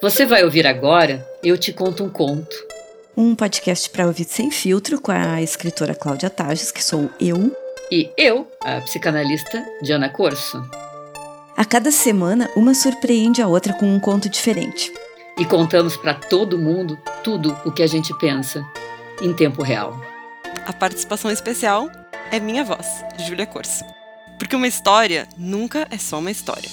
Você 0.00 0.24
vai 0.24 0.44
ouvir 0.44 0.64
agora 0.64 1.28
Eu 1.42 1.58
Te 1.58 1.72
Conto 1.72 2.04
um 2.04 2.08
Conto. 2.08 2.54
Um 3.16 3.34
podcast 3.34 3.90
para 3.90 4.06
ouvir 4.06 4.26
sem 4.26 4.48
filtro 4.48 5.00
com 5.00 5.10
a 5.10 5.42
escritora 5.42 5.92
Cláudia 5.92 6.30
Tages, 6.30 6.70
que 6.70 6.84
sou 6.84 7.10
eu. 7.20 7.50
E 7.90 8.08
eu, 8.16 8.48
a 8.60 8.80
psicanalista 8.82 9.60
Diana 9.82 10.08
Corso. 10.08 10.62
A 11.56 11.64
cada 11.64 11.90
semana, 11.90 12.48
uma 12.54 12.74
surpreende 12.74 13.42
a 13.42 13.48
outra 13.48 13.72
com 13.72 13.86
um 13.86 13.98
conto 13.98 14.28
diferente. 14.28 14.92
E 15.36 15.44
contamos 15.44 15.96
para 15.96 16.14
todo 16.14 16.56
mundo 16.56 16.96
tudo 17.24 17.58
o 17.64 17.72
que 17.72 17.82
a 17.82 17.88
gente 17.88 18.16
pensa, 18.20 18.64
em 19.20 19.34
tempo 19.34 19.64
real. 19.64 20.00
A 20.64 20.72
participação 20.72 21.28
especial 21.28 21.90
é 22.30 22.38
minha 22.38 22.62
voz, 22.62 22.86
Júlia 23.26 23.46
Corso. 23.46 23.84
Porque 24.38 24.54
uma 24.54 24.68
história 24.68 25.26
nunca 25.36 25.88
é 25.90 25.98
só 25.98 26.20
uma 26.20 26.30
história. 26.30 26.70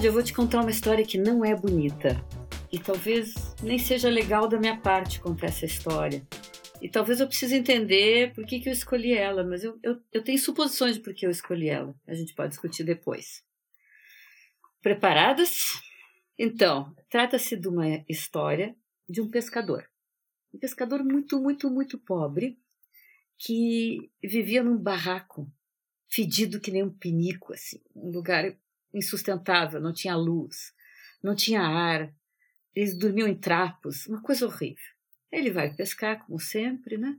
Cláudia, 0.00 0.08
eu 0.08 0.14
vou 0.14 0.22
te 0.22 0.32
contar 0.32 0.62
uma 0.62 0.70
história 0.70 1.04
que 1.04 1.18
não 1.18 1.44
é 1.44 1.54
bonita. 1.54 2.24
E 2.72 2.78
talvez 2.78 3.34
nem 3.62 3.78
seja 3.78 4.08
legal 4.08 4.48
da 4.48 4.58
minha 4.58 4.80
parte 4.80 5.20
contar 5.20 5.48
essa 5.48 5.66
história. 5.66 6.26
E 6.80 6.88
talvez 6.88 7.20
eu 7.20 7.26
precise 7.26 7.54
entender 7.54 8.32
por 8.32 8.46
que, 8.46 8.60
que 8.60 8.70
eu 8.70 8.72
escolhi 8.72 9.12
ela, 9.12 9.44
mas 9.44 9.62
eu, 9.62 9.78
eu, 9.82 10.00
eu 10.10 10.24
tenho 10.24 10.38
suposições 10.38 10.94
de 10.94 11.02
por 11.02 11.12
que 11.12 11.26
eu 11.26 11.30
escolhi 11.30 11.68
ela. 11.68 11.94
A 12.08 12.14
gente 12.14 12.34
pode 12.34 12.48
discutir 12.48 12.82
depois. 12.82 13.44
Preparadas? 14.80 15.58
Então, 16.38 16.94
trata-se 17.10 17.54
de 17.54 17.68
uma 17.68 18.02
história 18.08 18.74
de 19.06 19.20
um 19.20 19.28
pescador. 19.28 19.86
Um 20.54 20.58
pescador 20.58 21.04
muito, 21.04 21.38
muito, 21.38 21.68
muito 21.68 21.98
pobre 21.98 22.58
que 23.36 24.10
vivia 24.24 24.62
num 24.62 24.78
barraco 24.78 25.46
fedido 26.08 26.58
que 26.58 26.70
nem 26.70 26.82
um 26.82 26.90
pinico, 26.90 27.52
assim, 27.52 27.82
um 27.94 28.10
lugar 28.10 28.50
insustentável, 28.92 29.80
não 29.80 29.92
tinha 29.92 30.16
luz, 30.16 30.72
não 31.22 31.34
tinha 31.34 31.62
ar, 31.62 32.12
eles 32.74 32.96
dormiam 32.96 33.28
em 33.28 33.36
trapos, 33.36 34.06
uma 34.06 34.22
coisa 34.22 34.46
horrível. 34.46 34.84
Ele 35.30 35.50
vai 35.50 35.74
pescar, 35.74 36.24
como 36.24 36.38
sempre, 36.38 36.96
né? 36.96 37.18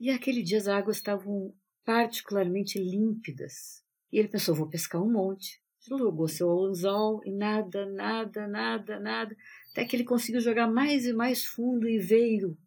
E 0.00 0.10
aquele 0.10 0.42
dia 0.42 0.58
as 0.58 0.68
águas 0.68 0.96
estavam 0.96 1.54
particularmente 1.84 2.78
límpidas. 2.78 3.82
E 4.12 4.18
ele 4.18 4.28
pensou: 4.28 4.54
vou 4.54 4.68
pescar 4.68 5.02
um 5.02 5.10
monte. 5.10 5.60
Jogou 5.86 6.28
seu 6.28 6.50
anzol 6.50 7.22
e 7.24 7.32
nada, 7.32 7.86
nada, 7.86 8.46
nada, 8.46 9.00
nada, 9.00 9.36
até 9.70 9.84
que 9.86 9.96
ele 9.96 10.04
conseguiu 10.04 10.40
jogar 10.40 10.66
mais 10.66 11.06
e 11.06 11.14
mais 11.14 11.44
fundo 11.44 11.88
e 11.88 11.98
veio, 11.98 12.58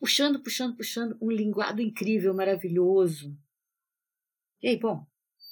puxando, 0.00 0.42
puxando, 0.42 0.76
puxando, 0.76 1.16
um 1.20 1.30
linguado 1.30 1.80
incrível, 1.80 2.34
maravilhoso. 2.34 3.38
E 4.60 4.68
aí, 4.68 4.78
bom, 4.78 5.06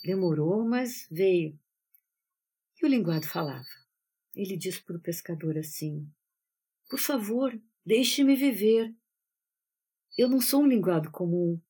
demorou, 0.04 0.64
mas 0.64 1.06
veio. 1.10 1.56
E 2.82 2.86
o 2.86 2.88
linguado 2.88 3.24
falava. 3.26 3.64
Ele 4.34 4.56
disse 4.56 4.82
para 4.82 4.96
o 4.96 5.00
pescador 5.00 5.56
assim: 5.56 6.04
Por 6.90 6.98
favor, 6.98 7.56
deixe-me 7.86 8.34
viver. 8.34 8.92
Eu 10.18 10.28
não 10.28 10.40
sou 10.40 10.62
um 10.62 10.66
linguado 10.66 11.10
comum, 11.10 11.60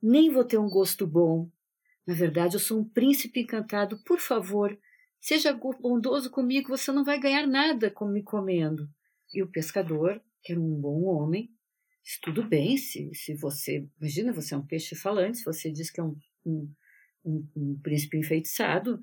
nem 0.00 0.30
vou 0.30 0.44
ter 0.44 0.58
um 0.58 0.68
gosto 0.68 1.06
bom. 1.06 1.50
Na 2.06 2.14
verdade, 2.14 2.54
eu 2.54 2.60
sou 2.60 2.80
um 2.80 2.88
príncipe 2.88 3.40
encantado. 3.40 3.98
Por 4.04 4.20
favor, 4.20 4.78
seja 5.18 5.52
bondoso 5.52 6.30
comigo, 6.30 6.68
você 6.68 6.92
não 6.92 7.04
vai 7.04 7.18
ganhar 7.18 7.46
nada 7.46 7.90
com 7.90 8.06
me 8.06 8.22
comendo. 8.22 8.88
E 9.32 9.42
o 9.42 9.50
pescador, 9.50 10.22
que 10.42 10.52
era 10.52 10.60
um 10.60 10.78
bom 10.78 11.04
homem, 11.04 11.50
disse: 12.04 12.20
Tudo 12.20 12.46
bem, 12.46 12.76
se, 12.76 13.10
se 13.14 13.34
você. 13.34 13.88
Imagina, 13.98 14.34
você 14.34 14.52
é 14.52 14.58
um 14.58 14.66
peixe 14.66 14.94
falante, 14.94 15.38
se 15.38 15.44
você 15.44 15.72
diz 15.72 15.90
que 15.90 15.98
é 15.98 16.04
um, 16.04 16.14
um, 16.44 16.74
um, 17.24 17.48
um 17.56 17.80
príncipe 17.82 18.18
enfeitiçado 18.18 19.02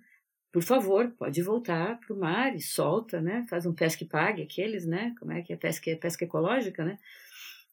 por 0.56 0.64
favor, 0.64 1.11
pode 1.17 1.42
voltar 1.42 2.00
para 2.00 2.16
o 2.16 2.17
mar 2.17 2.56
e 2.56 2.61
solta, 2.61 3.20
né? 3.20 3.45
Faz 3.50 3.66
um 3.66 3.73
pesca 3.73 4.06
e 4.06 4.08
pague, 4.08 4.42
aqueles, 4.42 4.86
né? 4.86 5.14
Como 5.20 5.33
é 5.33 5.42
que 5.42 5.52
é 5.52 5.58
pesca, 5.58 5.93
pesca 5.98 6.23
ecológica, 6.23 6.86
né? 6.86 6.98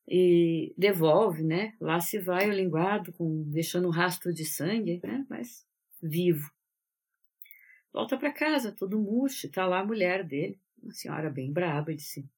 E 0.08 0.74
devolve, 0.76 1.44
né? 1.44 1.76
Lá 1.80 2.00
se 2.00 2.18
vai 2.18 2.50
o 2.50 2.52
linguado, 2.52 3.12
com, 3.12 3.44
deixando 3.44 3.86
um 3.86 3.92
rastro 3.92 4.34
de 4.34 4.44
sangue, 4.44 5.00
né? 5.00 5.24
Mas 5.30 5.64
vivo. 6.02 6.50
Volta 7.92 8.16
para 8.16 8.32
casa, 8.32 8.72
todo 8.72 8.98
murcho, 8.98 9.48
tá 9.48 9.64
lá 9.64 9.78
a 9.78 9.86
mulher 9.86 10.24
dele, 10.24 10.58
uma 10.82 10.92
senhora 10.92 11.30
bem 11.30 11.52
braba, 11.52 11.94
disse: 11.94 12.28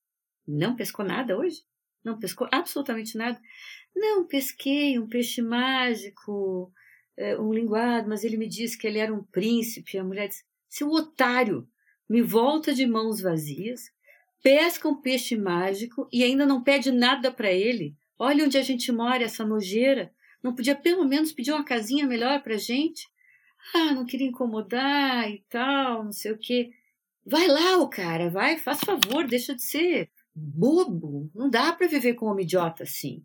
Não 0.46 0.76
pescou 0.76 1.06
nada 1.06 1.38
hoje? 1.38 1.64
Não 2.04 2.18
pescou 2.18 2.46
absolutamente 2.52 3.16
nada? 3.16 3.40
Não, 3.96 4.26
pesquei 4.26 4.98
um 4.98 5.08
peixe 5.08 5.40
mágico, 5.40 6.70
é, 7.16 7.38
um 7.38 7.52
linguado, 7.52 8.08
mas 8.08 8.24
ele 8.24 8.36
me 8.36 8.48
disse 8.48 8.76
que 8.76 8.86
ele 8.86 8.98
era 8.98 9.12
um 9.12 9.22
príncipe. 9.22 9.98
A 9.98 10.04
mulher 10.04 10.28
disse: 10.28 10.44
Seu 10.68 10.90
otário, 10.90 11.68
me 12.08 12.22
volta 12.22 12.74
de 12.74 12.86
mãos 12.86 13.20
vazias, 13.20 13.90
pesca 14.42 14.88
um 14.88 15.00
peixe 15.00 15.36
mágico 15.36 16.08
e 16.12 16.22
ainda 16.22 16.44
não 16.44 16.62
pede 16.62 16.90
nada 16.90 17.30
para 17.30 17.52
ele. 17.52 17.96
Olha 18.18 18.44
onde 18.44 18.58
a 18.58 18.62
gente 18.62 18.90
mora, 18.92 19.24
essa 19.24 19.44
nojeira. 19.44 20.12
Não 20.42 20.54
podia 20.54 20.76
pelo 20.76 21.04
menos 21.06 21.32
pedir 21.32 21.52
uma 21.52 21.64
casinha 21.64 22.06
melhor 22.06 22.42
para 22.42 22.56
gente? 22.58 23.08
Ah, 23.74 23.94
não 23.94 24.04
queria 24.04 24.26
incomodar 24.26 25.30
e 25.30 25.42
tal, 25.48 26.04
não 26.04 26.12
sei 26.12 26.32
o 26.32 26.38
quê. 26.38 26.70
Vai 27.24 27.48
lá, 27.48 27.78
o 27.78 27.88
cara, 27.88 28.28
vai, 28.28 28.58
faz 28.58 28.80
favor, 28.80 29.26
deixa 29.26 29.54
de 29.54 29.62
ser 29.62 30.10
bobo. 30.34 31.30
Não 31.34 31.48
dá 31.48 31.72
para 31.72 31.86
viver 31.86 32.14
com 32.14 32.30
um 32.30 32.38
idiota 32.38 32.82
assim. 32.82 33.24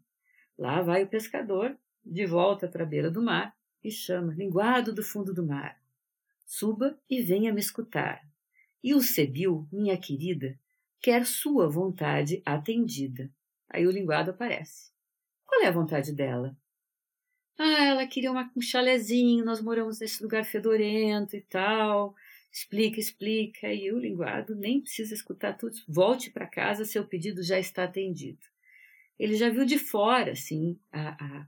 Lá 0.58 0.82
vai 0.82 1.04
o 1.04 1.08
pescador, 1.08 1.78
de 2.06 2.26
volta 2.26 2.68
para 2.68 2.84
a 2.84 2.88
beira 2.88 3.12
do 3.12 3.22
mar, 3.22 3.54
e 3.84 3.92
chama, 3.92 4.34
linguado 4.34 4.94
do 4.94 5.04
fundo 5.04 5.34
do 5.34 5.46
mar. 5.46 5.82
Suba 6.46 7.00
e 7.10 7.22
venha 7.22 7.54
me 7.54 7.60
escutar. 7.60 8.22
E 8.84 8.94
o 8.94 9.02
Sebil, 9.02 9.68
minha 9.72 9.98
querida, 9.98 10.58
quer 11.02 11.26
sua 11.26 11.68
vontade 11.70 12.42
atendida. 12.46 13.32
Aí 13.70 13.86
o 13.86 13.92
linguado 13.92 14.32
aparece. 14.32 14.92
Qual 15.46 15.62
é 15.62 15.68
a 15.68 15.72
vontade 15.72 16.14
dela? 16.14 16.58
Ah, 17.58 17.84
ela 17.84 18.08
queria 18.08 18.32
uma, 18.32 18.52
um 18.56 18.62
chalezinho, 18.62 19.44
nós 19.44 19.62
moramos 19.62 20.00
nesse 20.00 20.24
lugar 20.24 20.46
fedorento 20.46 21.36
e 21.36 21.42
tal. 21.42 22.16
Explica, 22.52 23.00
explica. 23.00 23.74
E 23.74 23.92
o 23.92 24.00
linguado 24.00 24.56
nem 24.56 24.82
precisa 24.82 25.14
escutar 25.14 25.58
tudo. 25.58 25.76
Volte 25.88 26.32
para 26.32 26.48
casa, 26.48 26.86
seu 26.86 27.06
pedido 27.06 27.44
já 27.44 27.60
está 27.60 27.84
atendido. 27.84 28.40
Ele 29.20 29.36
já 29.36 29.50
viu 29.50 29.66
de 29.66 29.78
fora, 29.78 30.32
assim, 30.32 30.80
a, 30.92 31.10
a, 31.24 31.48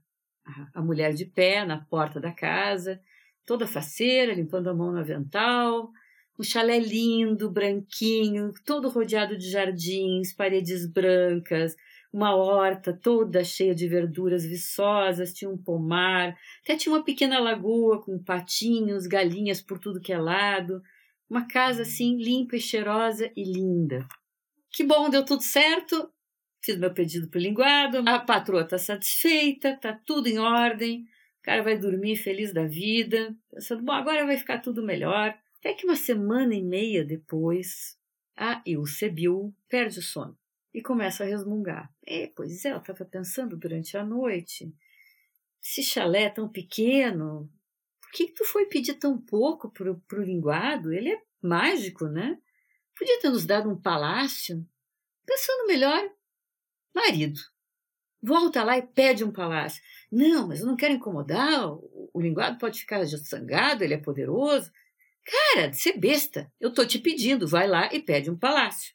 a 0.74 0.82
mulher 0.82 1.14
de 1.14 1.26
pé 1.26 1.66
na 1.66 1.78
porta 1.78 2.20
da 2.20 2.32
casa, 2.32 3.00
toda 3.46 3.68
faceira, 3.68 4.34
limpando 4.34 4.70
a 4.70 4.74
mão 4.74 4.92
no 4.92 5.00
avental, 5.00 5.92
um 6.40 6.44
chalé 6.44 6.80
lindo, 6.80 7.52
branquinho, 7.52 8.52
todo 8.66 8.90
rodeado 8.90 9.38
de 9.38 9.50
jardins, 9.50 10.34
paredes 10.34 10.86
brancas, 10.86 11.76
uma 12.12 12.36
horta 12.36 12.92
toda 12.92 13.44
cheia 13.44 13.74
de 13.74 13.88
verduras 13.88 14.44
viçosas, 14.44 15.34
tinha 15.34 15.50
um 15.50 15.58
pomar, 15.58 16.36
até 16.64 16.76
tinha 16.76 16.94
uma 16.94 17.04
pequena 17.04 17.40
lagoa 17.40 18.02
com 18.02 18.22
patinhos, 18.22 19.08
galinhas 19.08 19.62
por 19.62 19.80
tudo 19.80 20.02
que 20.02 20.12
é 20.12 20.20
lado, 20.20 20.82
uma 21.30 21.48
casa 21.48 21.84
assim 21.84 22.18
limpa 22.18 22.58
e 22.58 22.60
cheirosa 22.60 23.32
e 23.36 23.44
linda. 23.44 24.06
Que 24.72 24.84
bom, 24.84 25.10
deu 25.10 25.24
tudo 25.24 25.42
certo. 25.42 26.12
Fiz 26.64 26.78
meu 26.78 26.94
pedido 26.94 27.28
para 27.28 27.40
o 27.40 27.42
linguado, 27.42 27.98
a 28.08 28.20
patroa 28.20 28.62
está 28.62 28.78
satisfeita, 28.78 29.70
está 29.70 29.94
tudo 29.94 30.28
em 30.28 30.38
ordem, 30.38 31.08
o 31.40 31.42
cara 31.42 31.64
vai 31.64 31.78
dormir 31.78 32.18
feliz 32.18 32.54
da 32.54 32.66
vida, 32.66 33.36
pensando, 33.50 33.82
bom, 33.82 33.92
agora 33.92 34.26
vai 34.26 34.38
ficar 34.38 34.60
tudo 34.60 34.84
melhor. 34.84 35.36
Até 35.58 35.74
que 35.74 35.86
uma 35.86 35.96
semana 35.96 36.54
e 36.54 36.62
meia 36.62 37.04
depois, 37.04 37.98
a 38.38 38.62
Ilsebil 38.66 39.54
perde 39.68 40.00
o 40.00 40.04
sono 40.04 40.38
e 40.74 40.82
começa 40.82 41.24
a 41.24 41.28
resmungar. 41.28 41.92
É, 42.06 42.28
pois 42.28 42.64
é, 42.64 42.70
ela 42.70 42.80
estava 42.80 43.06
pensando 43.06 43.58
durante 43.58 43.98
a 43.98 44.06
noite, 44.06 44.72
esse 45.62 45.84
chalé 45.84 46.30
tão 46.30 46.48
pequeno, 46.48 47.50
por 48.02 48.12
que, 48.12 48.28
que 48.28 48.34
tu 48.34 48.46
foi 48.46 48.66
pedir 48.66 48.96
tão 48.96 49.18
pouco 49.18 49.72
para 49.72 49.90
o 49.90 50.24
linguado? 50.24 50.92
Ele 50.92 51.12
é 51.14 51.22
mágico, 51.42 52.08
né? 52.08 52.38
Podia 52.98 53.20
ter 53.20 53.30
nos 53.30 53.46
dado 53.46 53.70
um 53.70 53.80
palácio. 53.80 54.68
Pensando 55.26 55.68
melhor, 55.68 56.12
Marido. 56.94 57.40
Volta 58.22 58.64
lá 58.64 58.78
e 58.78 58.84
pede 58.84 59.24
um 59.24 59.32
palácio. 59.32 59.82
Não, 60.12 60.48
mas 60.48 60.60
eu 60.60 60.68
não 60.68 60.76
quero 60.76 60.94
incomodar. 60.94 61.72
O, 61.72 62.12
linguado 62.22 62.60
pode 62.60 62.80
ficar 62.80 63.06
sangado, 63.06 63.84
ele 63.84 63.96
é 63.96 63.98
poderoso. 63.98 64.72
Cara, 65.26 65.68
de 65.68 65.78
ser 65.78 65.98
besta. 65.98 66.52
Eu 66.60 66.74
tô 66.74 66.86
te 66.86 67.00
pedindo, 67.00 67.48
vai 67.48 67.68
lá 67.68 67.90
e 67.94 68.02
pede 68.02 68.30
um 68.30 68.38
palácio. 68.38 68.94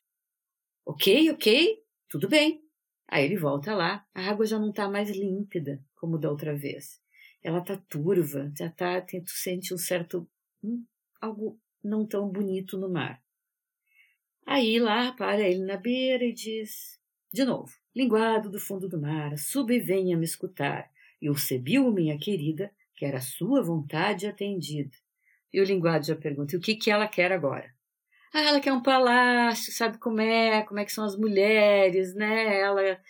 Ok, 0.85 1.31
ok, 1.31 1.83
tudo 2.09 2.29
bem. 2.29 2.63
Aí 3.09 3.25
ele 3.25 3.37
volta 3.37 3.75
lá. 3.75 4.07
A 4.15 4.31
água 4.31 4.47
já 4.47 4.59
não 4.59 4.71
está 4.71 4.89
mais 4.89 5.11
límpida, 5.11 5.83
como 5.97 6.19
da 6.19 6.31
outra 6.31 6.55
vez. 6.55 7.01
Ela 7.43 7.59
está 7.59 7.77
turva, 7.89 8.53
já 8.57 8.71
tá, 8.71 9.01
tu 9.01 9.31
sente 9.31 9.73
um 9.73 9.79
certo. 9.79 10.29
Hum, 10.63 10.85
algo 11.21 11.61
não 11.83 12.07
tão 12.07 12.29
bonito 12.29 12.79
no 12.79 12.89
mar. 12.89 13.23
Aí 14.45 14.79
lá 14.79 15.13
para 15.13 15.41
ele 15.41 15.65
na 15.65 15.77
beira 15.77 16.25
e 16.25 16.33
diz: 16.33 17.01
de 17.33 17.45
novo, 17.45 17.73
linguado 17.97 18.51
do 18.51 18.61
fundo 18.61 18.87
do 18.87 19.01
mar, 19.01 19.39
suba 19.39 19.73
e 19.73 19.81
venha 19.81 20.19
me 20.19 20.27
escutar. 20.27 20.91
E 21.21 21.35
Sebil, 21.35 21.91
minha 21.91 22.19
querida, 22.19 22.71
quer 22.95 23.15
a 23.15 23.23
sua 23.23 23.63
vontade 23.63 24.27
atendida. 24.27 24.95
E 25.51 25.59
o 25.59 25.65
linguado 25.65 26.05
já 26.05 26.15
pergunta: 26.15 26.55
e 26.55 26.59
o 26.59 26.61
que, 26.61 26.75
que 26.75 26.91
ela 26.91 27.09
quer 27.09 27.33
agora? 27.33 27.75
Ah, 28.35 28.43
ela 28.43 28.61
quer 28.61 28.73
um 28.75 28.83
palácio, 28.83 29.73
sabe 29.73 29.97
como 29.97 30.21
é, 30.21 30.63
como 30.65 30.79
é 30.79 30.85
que 30.85 30.93
são 30.93 31.05
as 31.05 31.17
mulheres, 31.17 32.15
né? 32.15 32.61
Ela 32.61 33.01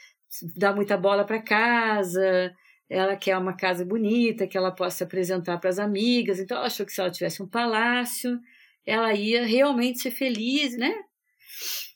dá 0.57 0.73
muita 0.73 0.97
bola 0.97 1.25
para 1.25 1.43
casa, 1.43 2.55
ela 2.89 3.17
quer 3.17 3.37
uma 3.37 3.57
casa 3.57 3.85
bonita 3.85 4.47
que 4.47 4.57
ela 4.57 4.71
possa 4.71 5.03
apresentar 5.03 5.59
para 5.59 5.71
as 5.71 5.81
amigas. 5.81 6.39
Então 6.39 6.57
ela 6.57 6.67
achou 6.67 6.87
que 6.87 6.93
se 6.93 7.01
ela 7.01 7.11
tivesse 7.11 7.43
um 7.43 7.49
palácio, 7.49 8.39
ela 8.85 9.13
ia 9.15 9.45
realmente 9.45 9.99
ser 9.99 10.13
feliz, 10.13 10.77
né? 10.79 10.95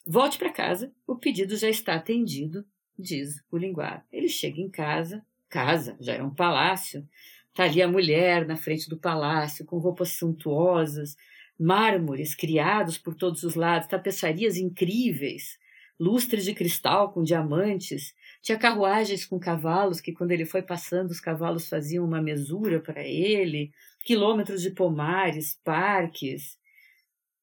Volte 0.05 0.37
para 0.37 0.51
casa, 0.51 0.91
o 1.07 1.15
pedido 1.15 1.55
já 1.55 1.69
está 1.69 1.93
atendido, 1.93 2.65
diz 3.01 3.43
o 3.51 3.57
linguado. 3.57 4.03
Ele 4.11 4.29
chega 4.29 4.61
em 4.61 4.69
casa, 4.69 5.25
casa, 5.49 5.97
já 5.99 6.13
é 6.13 6.23
um 6.23 6.33
palácio, 6.33 7.07
Está 7.51 7.65
ali 7.65 7.81
a 7.81 7.87
mulher 7.87 8.47
na 8.47 8.55
frente 8.55 8.87
do 8.89 8.97
palácio, 8.97 9.65
com 9.65 9.77
roupas 9.77 10.13
suntuosas, 10.13 11.17
mármores 11.59 12.33
criados 12.33 12.97
por 12.97 13.13
todos 13.13 13.43
os 13.43 13.55
lados, 13.55 13.89
tapeçarias 13.89 14.55
incríveis, 14.55 15.59
lustres 15.99 16.45
de 16.45 16.53
cristal 16.53 17.11
com 17.11 17.21
diamantes. 17.21 18.15
Tinha 18.41 18.57
carruagens 18.57 19.25
com 19.25 19.37
cavalos, 19.37 19.99
que 19.99 20.13
quando 20.13 20.31
ele 20.31 20.45
foi 20.45 20.61
passando, 20.61 21.11
os 21.11 21.19
cavalos 21.19 21.67
faziam 21.67 22.05
uma 22.05 22.21
mesura 22.21 22.79
para 22.79 23.05
ele, 23.05 23.71
quilômetros 24.05 24.61
de 24.61 24.71
pomares, 24.71 25.59
parques. 25.61 26.57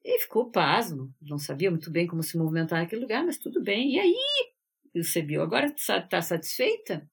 E 0.03 0.19
ficou 0.21 0.51
pasmo, 0.51 1.13
não 1.21 1.39
sabia 1.39 1.71
muito 1.71 1.91
bem 1.91 2.07
como 2.07 2.23
se 2.23 2.39
movimentar 2.39 2.81
naquele 2.81 3.03
lugar, 3.03 3.23
mas 3.27 3.37
tudo 3.37 3.63
bem. 3.63 3.97
E 3.97 3.99
aí? 4.01 4.58
E 4.99 5.01
o 5.01 5.05
Sebiu, 5.05 5.43
agora 5.43 5.67
está 5.67 6.21
satisfeita? 6.21 7.09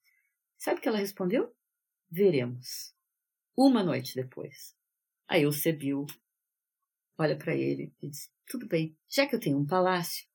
Sabe 0.58 0.80
o 0.80 0.82
que 0.82 0.88
ela 0.88 0.98
respondeu? 0.98 1.54
Veremos. 2.10 2.92
Uma 3.56 3.80
noite 3.84 4.16
depois. 4.16 4.76
Aí 5.28 5.46
o 5.46 5.52
Sebil 5.52 6.04
olha 7.16 7.38
para 7.38 7.54
ele 7.54 7.94
e 8.02 8.08
diz: 8.08 8.28
Tudo 8.48 8.66
bem, 8.66 8.98
já 9.08 9.24
que 9.24 9.36
eu 9.36 9.38
tenho 9.38 9.56
um 9.56 9.64
palácio, 9.64 10.26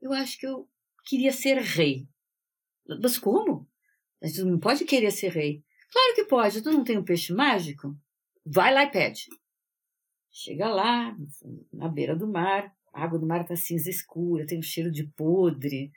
eu 0.00 0.14
acho 0.14 0.38
que 0.38 0.46
eu 0.46 0.66
queria 1.04 1.30
ser 1.30 1.58
rei. 1.58 2.08
Mas 3.02 3.18
como? 3.18 3.68
A 4.22 4.26
gente 4.26 4.42
não 4.44 4.58
pode 4.58 4.86
querer 4.86 5.10
ser 5.10 5.30
rei. 5.30 5.62
Claro 5.92 6.14
que 6.14 6.24
pode, 6.24 6.62
tu 6.62 6.72
não 6.72 6.84
tem 6.84 6.96
um 6.96 7.04
peixe 7.04 7.34
mágico? 7.34 7.94
Vai 8.46 8.72
lá 8.72 8.84
e 8.84 8.90
pede. 8.90 9.26
Chega 10.30 10.68
lá, 10.68 11.14
na 11.70 11.86
beira 11.86 12.16
do 12.16 12.26
mar, 12.26 12.74
a 12.94 13.04
água 13.04 13.18
do 13.18 13.26
mar 13.26 13.42
está 13.42 13.54
cinza 13.56 13.90
escura, 13.90 14.46
tem 14.46 14.58
um 14.58 14.62
cheiro 14.62 14.90
de 14.90 15.06
podre. 15.08 15.92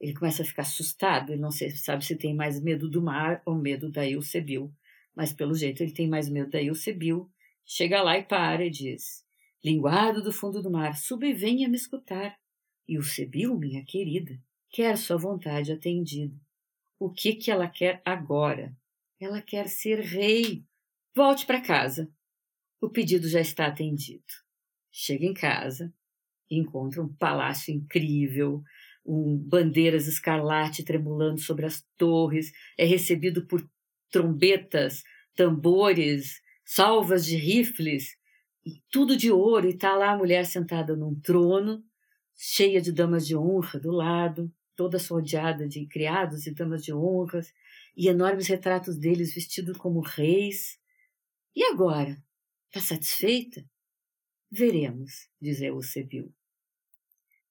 Ele 0.00 0.14
começa 0.14 0.42
a 0.42 0.46
ficar 0.46 0.62
assustado, 0.62 1.32
ele 1.32 1.40
não 1.40 1.50
sabe 1.50 2.04
se 2.04 2.16
tem 2.16 2.34
mais 2.34 2.60
medo 2.60 2.88
do 2.88 3.02
mar 3.02 3.42
ou 3.46 3.54
medo 3.54 3.90
da 3.90 4.08
Eusebil. 4.08 4.72
Mas 5.14 5.32
pelo 5.32 5.54
jeito 5.54 5.82
ele 5.82 5.92
tem 5.92 6.08
mais 6.08 6.28
medo 6.28 6.50
da 6.50 6.62
Eusebil. 6.62 7.30
Chega 7.64 8.02
lá 8.02 8.18
e 8.18 8.22
para 8.22 8.64
e 8.64 8.70
diz: 8.70 9.24
Linguado 9.64 10.22
do 10.22 10.32
fundo 10.32 10.62
do 10.62 10.70
mar, 10.70 10.96
suba 10.96 11.26
e 11.26 11.32
venha 11.32 11.68
me 11.68 11.76
escutar. 11.76 12.38
Eusebil, 12.86 13.56
minha 13.58 13.84
querida, 13.84 14.38
quer 14.70 14.96
sua 14.96 15.16
vontade 15.16 15.72
atendida. 15.72 16.36
O 16.98 17.10
que 17.10 17.34
que 17.34 17.50
ela 17.50 17.68
quer 17.68 18.00
agora? 18.04 18.76
Ela 19.18 19.42
quer 19.42 19.68
ser 19.68 20.00
rei. 20.00 20.64
Volte 21.14 21.46
para 21.46 21.60
casa. 21.60 22.10
O 22.80 22.88
pedido 22.88 23.28
já 23.28 23.40
está 23.40 23.66
atendido. 23.66 24.24
Chega 24.92 25.26
em 25.26 25.34
casa, 25.34 25.92
encontra 26.50 27.02
um 27.02 27.08
palácio 27.08 27.74
incrível, 27.74 28.62
um, 29.06 29.36
bandeiras 29.36 30.06
escarlate 30.06 30.84
tremulando 30.84 31.40
sobre 31.40 31.64
as 31.64 31.82
torres, 31.96 32.52
é 32.76 32.84
recebido 32.84 33.46
por 33.46 33.66
trombetas, 34.10 35.02
tambores, 35.34 36.40
salvas 36.64 37.24
de 37.24 37.36
rifles, 37.36 38.16
tudo 38.90 39.16
de 39.16 39.30
ouro, 39.30 39.66
e 39.66 39.70
está 39.70 39.94
lá 39.94 40.12
a 40.12 40.18
mulher 40.18 40.44
sentada 40.44 40.96
num 40.96 41.14
trono, 41.20 41.84
cheia 42.34 42.80
de 42.80 42.92
damas 42.92 43.26
de 43.26 43.36
honra 43.36 43.78
do 43.78 43.92
lado, 43.92 44.52
toda 44.74 44.98
rodeada 44.98 45.68
de 45.68 45.86
criados 45.86 46.46
e 46.46 46.54
damas 46.54 46.82
de 46.82 46.92
honras, 46.92 47.52
e 47.96 48.08
enormes 48.08 48.48
retratos 48.48 48.98
deles 48.98 49.34
vestidos 49.34 49.76
como 49.78 50.00
reis. 50.00 50.78
E 51.54 51.64
agora? 51.64 52.22
Está 52.66 52.94
satisfeita? 52.94 53.64
Veremos, 54.50 55.28
diz 55.40 55.60
Eusebiu. 55.62 56.35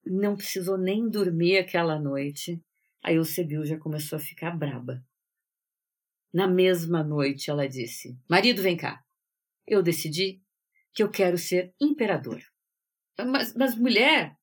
Não 0.06 0.36
precisou 0.36 0.78
nem 0.78 1.10
dormir 1.10 1.58
aquela 1.58 2.00
noite. 2.00 2.62
A 3.04 3.12
Eusebiu 3.12 3.66
já 3.66 3.78
começou 3.78 4.18
a 4.18 4.20
ficar 4.20 4.52
braba. 4.52 5.04
Na 6.34 6.48
mesma 6.48 7.04
noite, 7.04 7.50
ela 7.50 7.68
disse: 7.68 8.18
Marido, 8.30 8.62
vem 8.62 8.78
cá. 8.78 9.04
Eu 9.66 9.82
decidi 9.82 10.42
que 10.94 11.02
eu 11.02 11.10
quero 11.10 11.38
ser 11.38 11.74
imperador. 11.80 12.42
Mas, 13.18 13.56
mas 13.56 13.76
mulher, 13.76 14.36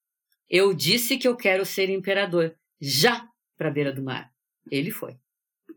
eu 0.48 0.72
disse 0.74 1.16
que 1.18 1.28
eu 1.28 1.36
quero 1.36 1.64
ser 1.64 1.90
imperador. 1.90 2.56
Já 2.80 3.28
para 3.56 3.68
a 3.68 3.72
beira 3.72 3.92
do 3.92 4.02
mar. 4.02 4.32
Ele 4.70 4.90
foi. 4.90 5.16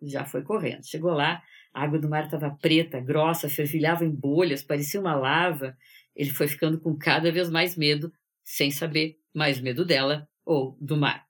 Já 0.01 0.25
foi 0.25 0.43
correndo. 0.43 0.85
Chegou 0.85 1.11
lá, 1.11 1.43
a 1.73 1.83
água 1.83 1.99
do 1.99 2.09
mar 2.09 2.25
estava 2.25 2.49
preta, 2.49 2.99
grossa, 2.99 3.49
fervilhava 3.49 4.05
em 4.05 4.09
bolhas, 4.09 4.63
parecia 4.63 4.99
uma 4.99 5.15
lava. 5.15 5.77
Ele 6.15 6.29
foi 6.29 6.47
ficando 6.47 6.79
com 6.79 6.97
cada 6.97 7.31
vez 7.31 7.49
mais 7.49 7.75
medo, 7.75 8.11
sem 8.43 8.71
saber 8.71 9.17
mais 9.35 9.59
medo 9.59 9.85
dela 9.85 10.27
ou 10.45 10.77
do 10.79 10.95
mar. 10.95 11.27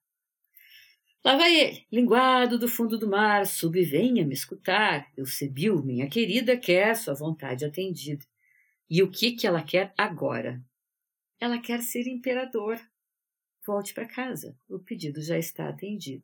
Lá 1.24 1.36
vai 1.36 1.56
ele, 1.60 1.88
linguado 1.92 2.60
do 2.60 2.68
fundo 2.68 3.00
do 3.00 3.10
mar, 3.10 3.48
sub 3.48 3.84
venha 3.84 4.24
me 4.24 4.34
escutar. 4.36 5.12
Eusebiu, 5.18 5.84
minha 5.84 6.08
querida, 6.08 6.56
quer 6.56 6.96
sua 6.96 7.16
vontade 7.16 7.66
atendida. 7.66 8.24
E 8.88 9.02
o 9.02 9.10
que 9.10 9.32
que 9.32 9.48
ela 9.48 9.64
quer 9.64 9.92
agora? 9.98 10.64
Ela 11.40 11.60
quer 11.60 11.82
ser 11.82 12.08
imperador. 12.08 12.80
Volte 13.66 13.96
para 13.96 14.08
casa, 14.08 14.56
o 14.70 14.78
pedido 14.78 15.20
já 15.20 15.40
está 15.40 15.68
atendido. 15.68 16.24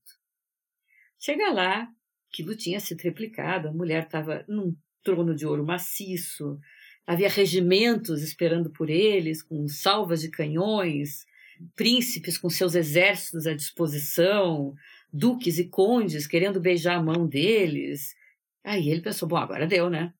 Chega 1.19 1.51
lá, 1.51 1.91
aquilo 2.31 2.55
tinha 2.55 2.79
se 2.79 2.95
triplicado, 2.95 3.69
a 3.69 3.73
mulher 3.73 4.03
estava 4.03 4.45
num 4.47 4.75
trono 5.03 5.35
de 5.35 5.47
ouro 5.47 5.65
maciço, 5.65 6.59
havia 7.07 7.27
regimentos 7.27 8.21
esperando 8.21 8.69
por 8.71 8.91
eles, 8.91 9.41
com 9.41 9.67
salvas 9.67 10.21
de 10.21 10.29
canhões, 10.29 11.25
príncipes 11.75 12.37
com 12.37 12.49
seus 12.49 12.75
exércitos 12.75 13.47
à 13.47 13.53
disposição, 13.53 14.73
duques 15.11 15.57
e 15.57 15.67
condes 15.67 16.27
querendo 16.27 16.59
beijar 16.59 16.97
a 16.97 17.03
mão 17.03 17.27
deles. 17.27 18.15
Aí 18.63 18.89
ele 18.89 19.01
pensou: 19.01 19.27
bom, 19.27 19.37
agora 19.37 19.67
deu, 19.67 19.89
né? 19.89 20.13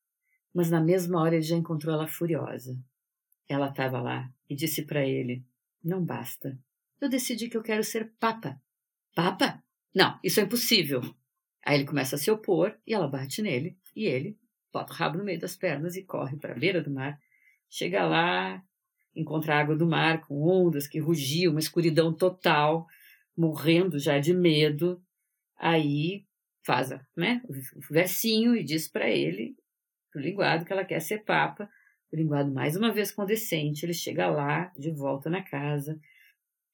Mas 0.53 0.69
na 0.69 0.81
mesma 0.81 1.21
hora 1.21 1.35
ele 1.35 1.43
já 1.43 1.55
encontrou 1.55 1.93
ela 1.93 2.07
furiosa. 2.07 2.77
Ela 3.47 3.69
estava 3.69 4.01
lá 4.01 4.29
e 4.49 4.55
disse 4.55 4.83
para 4.83 5.05
ele: 5.05 5.43
Não 5.83 6.03
basta. 6.03 6.57
Eu 6.99 7.09
decidi 7.09 7.49
que 7.49 7.57
eu 7.57 7.63
quero 7.63 7.83
ser 7.83 8.11
papa. 8.19 8.61
Papa? 9.15 9.63
Não, 9.93 10.19
isso 10.23 10.39
é 10.39 10.43
impossível. 10.43 11.01
Aí 11.63 11.77
ele 11.77 11.85
começa 11.85 12.15
a 12.15 12.19
se 12.19 12.31
opor 12.31 12.77
e 12.85 12.93
ela 12.93 13.07
bate 13.07 13.41
nele. 13.41 13.77
E 13.95 14.05
ele 14.05 14.37
bota 14.71 14.93
o 14.93 14.95
rabo 14.95 15.17
no 15.17 15.23
meio 15.23 15.39
das 15.39 15.55
pernas 15.55 15.95
e 15.95 16.03
corre 16.03 16.37
para 16.37 16.53
a 16.53 16.57
beira 16.57 16.81
do 16.81 16.91
mar. 16.91 17.19
Chega 17.69 18.05
lá, 18.05 18.63
encontra 19.15 19.55
a 19.55 19.59
água 19.59 19.75
do 19.75 19.87
mar 19.87 20.21
com 20.21 20.41
ondas 20.41 20.87
que 20.87 20.99
rugiam, 20.99 21.51
uma 21.51 21.59
escuridão 21.59 22.13
total, 22.13 22.87
morrendo 23.35 23.99
já 23.99 24.19
de 24.19 24.33
medo. 24.33 25.01
Aí 25.57 26.25
faz 26.65 26.89
né, 27.15 27.41
o 27.47 27.93
versinho 27.93 28.55
e 28.55 28.63
diz 28.63 28.87
para 28.87 29.09
ele, 29.09 29.55
o 30.15 30.19
linguado, 30.19 30.65
que 30.65 30.73
ela 30.73 30.85
quer 30.85 30.99
ser 30.99 31.23
papa. 31.23 31.69
O 32.11 32.15
linguado, 32.15 32.51
mais 32.51 32.75
uma 32.75 32.91
vez 32.91 33.11
condescente, 33.11 33.83
ele 33.83 33.93
chega 33.93 34.29
lá, 34.29 34.71
de 34.77 34.91
volta 34.91 35.29
na 35.29 35.41
casa, 35.41 35.97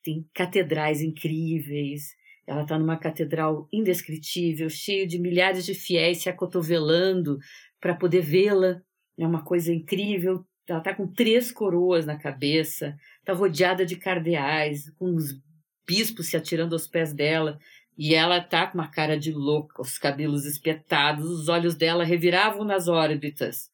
tem 0.04 0.28
catedrais 0.34 1.02
incríveis. 1.02 2.16
Ela 2.48 2.64
está 2.64 2.80
numa 2.80 2.98
catedral 2.98 3.68
indescritível, 3.72 4.70
cheio 4.70 5.06
de 5.06 5.20
milhares 5.20 5.66
de 5.66 5.74
fiéis 5.74 6.20
se 6.20 6.30
acotovelando 6.30 7.38
para 7.80 7.94
poder 7.94 8.22
vê-la. 8.22 8.82
É 9.20 9.28
uma 9.28 9.44
coisa 9.44 9.74
incrível. 9.74 10.46
Ela 10.68 10.80
está 10.80 10.94
com 10.94 11.08
três 11.08 11.52
coroas 11.52 12.06
na 12.06 12.18
cabeça, 12.18 12.98
está 13.20 13.34
rodeada 13.34 13.86
de 13.86 13.96
cardeais, 13.96 14.90
com 14.98 15.16
os 15.16 15.40
bispos 15.88 16.28
se 16.28 16.36
atirando 16.36 16.76
aos 16.76 16.88
pés 16.88 17.14
dela. 17.14 17.58
E 17.98 18.14
ela 18.14 18.38
está 18.38 18.68
com 18.68 18.78
uma 18.78 18.90
cara 18.90 19.18
de 19.18 19.32
louca, 19.32 19.82
os 19.82 19.98
cabelos 19.98 20.46
espetados, 20.46 21.26
os 21.26 21.48
olhos 21.48 21.76
dela 21.76 22.04
reviravam 22.04 22.64
nas 22.64 22.88
órbitas. 22.88 23.72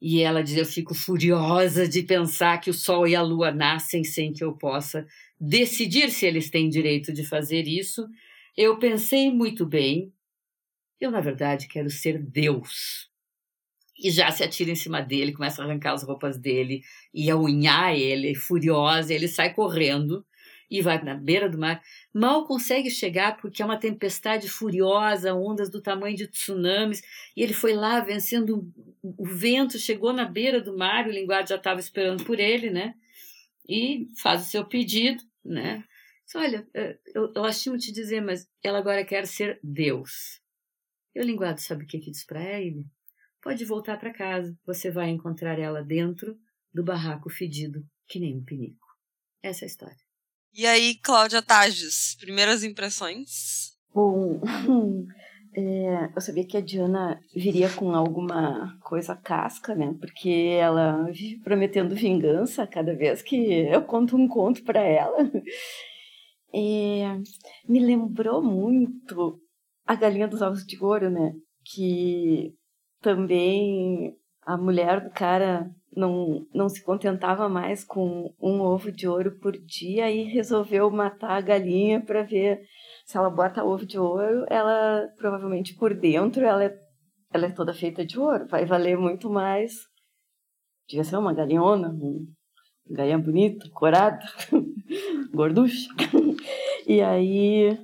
E 0.00 0.22
ela 0.22 0.42
diz: 0.42 0.56
Eu 0.56 0.64
fico 0.64 0.94
furiosa 0.94 1.88
de 1.88 2.02
pensar 2.02 2.58
que 2.58 2.70
o 2.70 2.74
Sol 2.74 3.06
e 3.06 3.16
a 3.16 3.20
Lua 3.20 3.50
nascem 3.50 4.04
sem 4.04 4.32
que 4.32 4.44
eu 4.44 4.52
possa 4.52 5.04
decidir 5.38 6.10
se 6.10 6.24
eles 6.24 6.48
têm 6.48 6.68
direito 6.68 7.12
de 7.12 7.24
fazer 7.24 7.66
isso. 7.66 8.06
Eu 8.56 8.78
pensei 8.78 9.32
muito 9.32 9.66
bem. 9.66 10.12
Eu, 11.00 11.10
na 11.10 11.20
verdade, 11.20 11.68
quero 11.68 11.90
ser 11.90 12.18
Deus 12.18 13.07
e 13.98 14.10
já 14.10 14.30
se 14.30 14.44
atira 14.44 14.70
em 14.70 14.76
cima 14.76 15.00
dele, 15.00 15.32
começa 15.32 15.62
a 15.62 15.64
arrancar 15.64 15.92
as 15.92 16.02
roupas 16.02 16.38
dele 16.38 16.82
e 17.12 17.30
a 17.30 17.36
unhar 17.36 17.94
ele, 17.94 18.34
furiosa, 18.34 19.12
ele 19.12 19.26
sai 19.26 19.52
correndo 19.52 20.24
e 20.70 20.82
vai 20.82 21.02
na 21.02 21.14
beira 21.14 21.48
do 21.48 21.58
mar. 21.58 21.82
Mal 22.12 22.46
consegue 22.46 22.90
chegar 22.90 23.36
porque 23.38 23.62
é 23.62 23.64
uma 23.64 23.78
tempestade 23.78 24.48
furiosa, 24.48 25.34
ondas 25.34 25.70
do 25.70 25.82
tamanho 25.82 26.16
de 26.16 26.26
tsunamis, 26.26 27.02
e 27.36 27.42
ele 27.42 27.54
foi 27.54 27.72
lá 27.72 28.00
vencendo 28.00 28.70
o 29.02 29.24
vento, 29.24 29.78
chegou 29.78 30.12
na 30.12 30.24
beira 30.24 30.60
do 30.60 30.76
mar, 30.76 31.06
o 31.06 31.10
linguado 31.10 31.48
já 31.48 31.56
estava 31.56 31.80
esperando 31.80 32.24
por 32.24 32.38
ele, 32.38 32.70
né? 32.70 32.94
E 33.68 34.06
faz 34.20 34.42
o 34.42 34.50
seu 34.50 34.64
pedido, 34.64 35.22
né? 35.44 35.84
olha, 36.34 36.68
eh, 36.74 36.98
eu, 37.14 37.32
eu 37.34 37.42
lastimo 37.42 37.78
te 37.78 37.90
dizer, 37.90 38.20
mas 38.20 38.46
ela 38.62 38.78
agora 38.78 39.02
quer 39.02 39.26
ser 39.26 39.58
Deus. 39.62 40.42
E 41.14 41.20
o 41.20 41.24
linguado 41.24 41.58
sabe 41.60 41.84
o 41.84 41.86
que, 41.86 41.98
que 41.98 42.10
diz 42.10 42.24
para 42.26 42.60
ele? 42.60 42.84
Pode 43.42 43.64
voltar 43.64 43.98
para 43.98 44.12
casa, 44.12 44.56
você 44.66 44.90
vai 44.90 45.10
encontrar 45.10 45.58
ela 45.58 45.82
dentro 45.82 46.36
do 46.72 46.84
barraco 46.84 47.30
fedido, 47.30 47.84
que 48.06 48.18
nem 48.18 48.36
um 48.36 48.44
pinico. 48.44 48.86
Essa 49.42 49.64
é 49.64 49.66
a 49.66 49.68
história. 49.68 49.96
E 50.52 50.66
aí, 50.66 50.96
Cláudia 50.96 51.40
Tages, 51.40 52.16
primeiras 52.18 52.64
impressões? 52.64 53.76
Bom, 53.94 54.40
é, 55.54 56.10
eu 56.14 56.20
sabia 56.20 56.46
que 56.46 56.56
a 56.56 56.60
Diana 56.60 57.20
viria 57.34 57.70
com 57.70 57.94
alguma 57.94 58.76
coisa 58.80 59.14
casca, 59.14 59.74
né? 59.74 59.94
Porque 60.00 60.56
ela 60.60 61.04
vive 61.10 61.38
prometendo 61.40 61.94
vingança 61.94 62.66
cada 62.66 62.94
vez 62.94 63.22
que 63.22 63.36
eu 63.36 63.82
conto 63.82 64.16
um 64.16 64.26
conto 64.26 64.64
para 64.64 64.80
ela. 64.80 65.18
É, 66.52 67.14
me 67.68 67.78
lembrou 67.78 68.42
muito 68.42 69.38
a 69.86 69.94
Galinha 69.94 70.26
dos 70.26 70.40
Ovos 70.40 70.64
de 70.64 70.82
Ouro, 70.82 71.10
né? 71.10 71.34
Que 71.62 72.54
também 73.00 74.16
a 74.42 74.56
mulher 74.56 75.00
do 75.02 75.10
cara 75.10 75.70
não, 75.94 76.46
não 76.54 76.68
se 76.68 76.82
contentava 76.82 77.48
mais 77.48 77.84
com 77.84 78.32
um 78.40 78.60
ovo 78.60 78.90
de 78.90 79.06
ouro 79.06 79.38
por 79.38 79.52
dia 79.52 80.10
e 80.10 80.22
resolveu 80.22 80.90
matar 80.90 81.32
a 81.32 81.40
galinha 81.40 82.00
para 82.00 82.22
ver 82.22 82.62
se 83.04 83.16
ela 83.16 83.30
bota 83.30 83.64
ovo 83.64 83.84
de 83.84 83.98
ouro, 83.98 84.44
ela 84.48 85.06
provavelmente 85.16 85.74
por 85.74 85.94
dentro 85.94 86.44
ela 86.44 86.64
é, 86.64 86.78
ela 87.32 87.46
é 87.46 87.50
toda 87.50 87.74
feita 87.74 88.04
de 88.04 88.18
ouro, 88.18 88.46
vai 88.46 88.64
valer 88.64 88.96
muito 88.96 89.28
mais. 89.28 89.72
Devia 90.88 91.04
ser 91.04 91.16
uma 91.16 91.34
galinhona, 91.34 91.88
um 91.90 92.26
galinha 92.90 93.18
bonita, 93.18 93.68
corada, 93.70 94.24
gorducha. 95.32 95.88
e 96.86 97.02
aí 97.02 97.78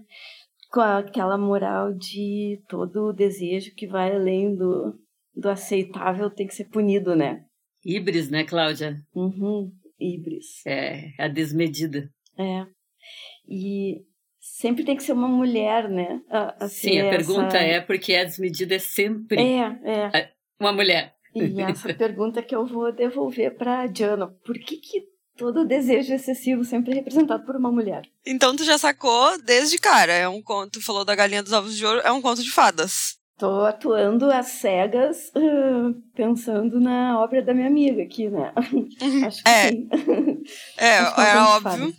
com 0.71 0.81
aquela 0.81 1.39
moral 1.39 1.93
de 1.93 2.63
todo 2.69 3.09
o 3.09 3.13
desejo 3.13 3.75
que 3.77 3.87
vai 3.87 4.15
além 4.15 4.57
do, 4.57 4.99
do 5.35 5.49
aceitável 5.49 6.31
tem 6.31 6.47
que 6.47 6.55
ser 6.55 6.65
punido, 6.65 7.15
né? 7.17 7.45
Ibris, 7.85 8.31
né, 8.31 8.45
Cláudia? 8.45 8.97
Uhum, 9.15 9.71
ibris. 10.01 10.65
É, 10.67 11.11
a 11.19 11.29
desmedida. 11.29 12.11
É. 12.39 12.67
E 13.47 14.03
sempre 14.41 14.85
tem 14.85 14.97
que 14.97 15.03
ser 15.03 15.13
uma 15.13 15.29
mulher, 15.29 15.89
né? 15.89 16.21
A, 16.31 16.65
a 16.65 16.69
Sim, 16.69 16.99
a 16.99 17.07
essa... 17.07 17.17
pergunta 17.17 17.57
é 17.59 17.81
porque 17.81 18.15
a 18.15 18.25
desmedida 18.25 18.77
é 18.77 18.79
sempre 18.79 19.41
é, 19.41 19.61
é. 19.85 20.33
uma 20.59 20.73
mulher. 20.73 21.15
E 21.35 21.61
essa 21.61 21.93
pergunta 21.95 22.43
que 22.43 22.55
eu 22.55 22.65
vou 22.65 22.93
devolver 22.93 23.57
para 23.57 23.81
a 23.81 23.87
Diana. 23.87 24.29
Por 24.45 24.59
que, 24.59 24.77
que 24.77 25.03
todo 25.37 25.67
desejo 25.67 26.15
excessivo 26.15 26.65
sempre 26.65 26.93
é 26.93 26.95
representado 26.95 27.45
por 27.45 27.57
uma 27.57 27.71
mulher? 27.71 28.03
Então 28.25 28.55
tu 28.57 28.65
já 28.65 28.79
sacou 28.79 29.39
desde 29.43 29.79
cara. 29.79 30.13
É 30.13 30.29
um 30.29 30.41
conto, 30.41 30.79
tu 30.79 30.85
falou 30.85 31.05
da 31.05 31.15
galinha 31.15 31.43
dos 31.43 31.53
ovos 31.53 31.77
de 31.77 31.85
ouro, 31.85 32.01
é 32.01 32.13
um 32.13 32.23
conto 32.23 32.43
de 32.43 32.51
fadas. 32.51 33.19
Tô 33.37 33.65
atuando 33.65 34.31
às 34.31 34.47
cegas, 34.47 35.33
uh, 35.35 35.93
pensando 36.15 36.79
na 36.79 37.21
obra 37.21 37.43
da 37.43 37.53
minha 37.53 37.67
amiga 37.67 38.03
aqui, 38.03 38.29
né? 38.29 38.53
Acho 39.27 39.43
que 39.43 39.49
é. 39.49 39.71
sim. 39.71 39.89
É, 40.79 40.99
é 40.99 41.37
óbvio 41.39 41.95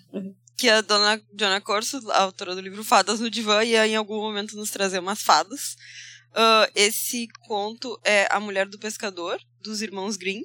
que 0.57 0.69
a 0.69 0.79
dona 0.79 1.21
Diana 1.33 1.59
Corso, 1.59 1.99
a 2.11 2.21
autora 2.21 2.55
do 2.55 2.61
livro 2.61 2.83
Fadas 2.83 3.19
no 3.19 3.29
Divã, 3.29 3.63
ia 3.63 3.85
em 3.85 3.95
algum 3.95 4.15
momento 4.15 4.55
nos 4.55 4.71
trazer 4.71 4.99
umas 4.99 5.21
fadas. 5.21 5.75
Uh, 6.31 6.71
esse 6.73 7.27
conto 7.47 7.99
é 8.03 8.27
A 8.31 8.39
Mulher 8.39 8.67
do 8.67 8.79
Pescador, 8.79 9.37
dos 9.61 9.81
irmãos 9.81 10.15
Grimm. 10.15 10.41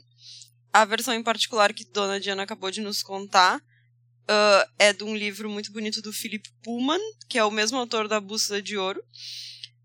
A 0.73 0.85
versão 0.85 1.15
em 1.15 1.23
particular 1.23 1.73
que 1.73 1.85
Dona 1.85 2.19
Diana 2.19 2.43
acabou 2.43 2.71
de 2.71 2.81
nos 2.81 3.01
contar 3.03 3.59
uh, 3.59 4.71
é 4.79 4.93
de 4.93 5.05
um 5.05 5.15
livro 5.15 5.49
muito 5.49 5.73
bonito 5.73 6.03
do 6.03 6.13
Philip 6.13 6.49
Pullman, 6.65 7.01
que 7.29 7.39
é 7.39 7.45
o 7.45 7.51
mesmo 7.51 7.79
autor 7.79 8.09
da 8.09 8.21
Bússola 8.21 8.61
de 8.61 8.77
Ouro 8.77 9.01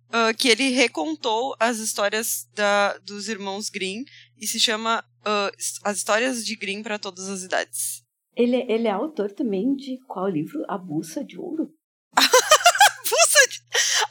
uh, 0.09 0.35
que 0.37 0.49
ele 0.49 0.69
recontou 0.69 1.55
as 1.59 1.77
histórias 1.77 2.47
da, 2.53 2.97
dos 2.99 3.27
irmãos 3.29 3.69
Grimm 3.69 4.03
e 4.39 4.47
se 4.47 4.59
chama 4.59 5.03
uh, 5.21 5.51
As 5.83 5.97
Histórias 5.97 6.45
de 6.45 6.55
Grimm 6.55 6.83
para 6.83 6.99
Todas 6.99 7.29
as 7.29 7.43
Idades. 7.43 8.03
Ele, 8.35 8.65
ele 8.67 8.87
é 8.87 8.91
autor 8.91 9.31
também 9.31 9.75
de 9.75 9.97
qual 10.07 10.27
livro? 10.27 10.63
A 10.67 10.77
Bússola 10.77 11.25
de 11.25 11.37
Ouro? 11.39 11.69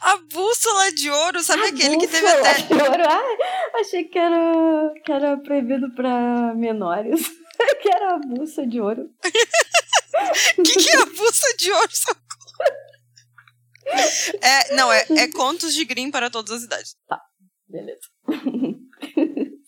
a 0.04 0.16
bússola 0.16 0.92
de 0.92 1.10
ouro, 1.10 1.42
sabe 1.42 1.62
a 1.62 1.66
aquele 1.68 1.96
que 1.96 2.06
teve 2.06 2.26
até. 2.26 2.62
De 2.62 2.74
ouro. 2.74 3.04
Ah, 3.08 3.80
achei 3.80 4.04
que 4.04 4.18
era, 4.18 4.92
que 5.04 5.12
era 5.12 5.36
proibido 5.38 5.94
para 5.94 6.54
menores. 6.54 7.26
que 7.80 7.88
era 7.88 8.14
a 8.14 8.18
bússola 8.18 8.66
de 8.66 8.80
ouro. 8.80 9.10
O 10.58 10.62
que, 10.62 10.78
que 10.78 10.90
é 10.90 10.96
a 11.00 11.06
bússola 11.06 11.56
de 11.58 11.72
ouro? 11.72 11.88
É, 14.40 14.74
não, 14.74 14.92
é, 14.92 15.06
é 15.10 15.28
contos 15.28 15.74
de 15.74 15.84
Grimm 15.84 16.10
para 16.10 16.30
todas 16.30 16.58
as 16.58 16.62
idades. 16.62 16.96
Tá, 17.06 17.20
beleza. 17.68 18.00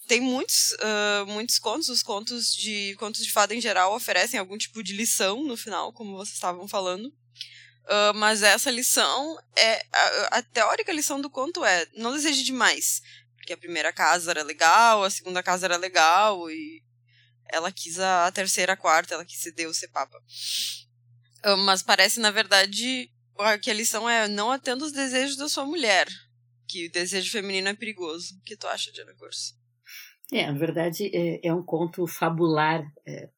Tem 0.06 0.20
muitos, 0.20 0.72
uh, 0.72 1.26
muitos 1.26 1.58
contos. 1.58 1.88
Os 1.88 2.02
contos 2.02 2.54
de 2.54 2.94
contos 2.96 3.24
de 3.24 3.32
fada 3.32 3.54
em 3.54 3.60
geral 3.60 3.94
oferecem 3.94 4.38
algum 4.38 4.56
tipo 4.56 4.82
de 4.82 4.92
lição 4.92 5.42
no 5.42 5.56
final, 5.56 5.92
como 5.92 6.16
vocês 6.16 6.34
estavam 6.34 6.68
falando. 6.68 7.06
Uh, 7.86 8.14
mas 8.14 8.42
essa 8.42 8.70
lição 8.70 9.36
é. 9.56 9.84
A, 9.92 10.38
a, 10.38 10.42
teórica 10.42 10.92
lição 10.92 11.20
do 11.20 11.30
conto 11.30 11.64
é 11.64 11.86
não 11.94 12.12
deseje 12.12 12.42
demais. 12.44 13.02
Porque 13.36 13.52
a 13.52 13.56
primeira 13.56 13.92
casa 13.92 14.30
era 14.30 14.42
legal, 14.42 15.04
a 15.04 15.10
segunda 15.10 15.42
casa 15.42 15.66
era 15.66 15.76
legal, 15.76 16.50
e 16.50 16.82
ela 17.48 17.70
quis 17.70 17.98
a, 18.00 18.26
a 18.26 18.32
terceira, 18.32 18.72
a 18.72 18.76
quarta, 18.76 19.14
ela 19.14 19.24
quis 19.24 19.38
ser 19.40 19.52
Deus, 19.52 19.76
ser 19.76 19.88
Papa. 19.88 20.18
Uh, 21.44 21.56
mas 21.58 21.82
parece, 21.82 22.18
na 22.18 22.32
verdade, 22.32 23.08
que 23.62 23.70
a 23.70 23.74
lição 23.74 24.08
é 24.08 24.28
não 24.28 24.50
atenda 24.50 24.84
os 24.84 24.92
desejos 24.92 25.36
da 25.36 25.48
sua 25.48 25.64
mulher. 25.64 26.06
Que 26.68 26.86
o 26.86 26.92
desejo 26.92 27.30
feminino 27.30 27.68
é 27.68 27.74
perigoso. 27.74 28.36
O 28.36 28.42
que 28.42 28.56
tu 28.56 28.66
acha, 28.66 28.92
Diana 28.92 29.14
Corso? 29.14 29.54
É, 30.32 30.46
na 30.46 30.58
verdade, 30.58 31.10
é, 31.14 31.46
é 31.46 31.54
um 31.54 31.62
conto 31.62 32.06
fabular. 32.06 32.84
É, 33.06 33.28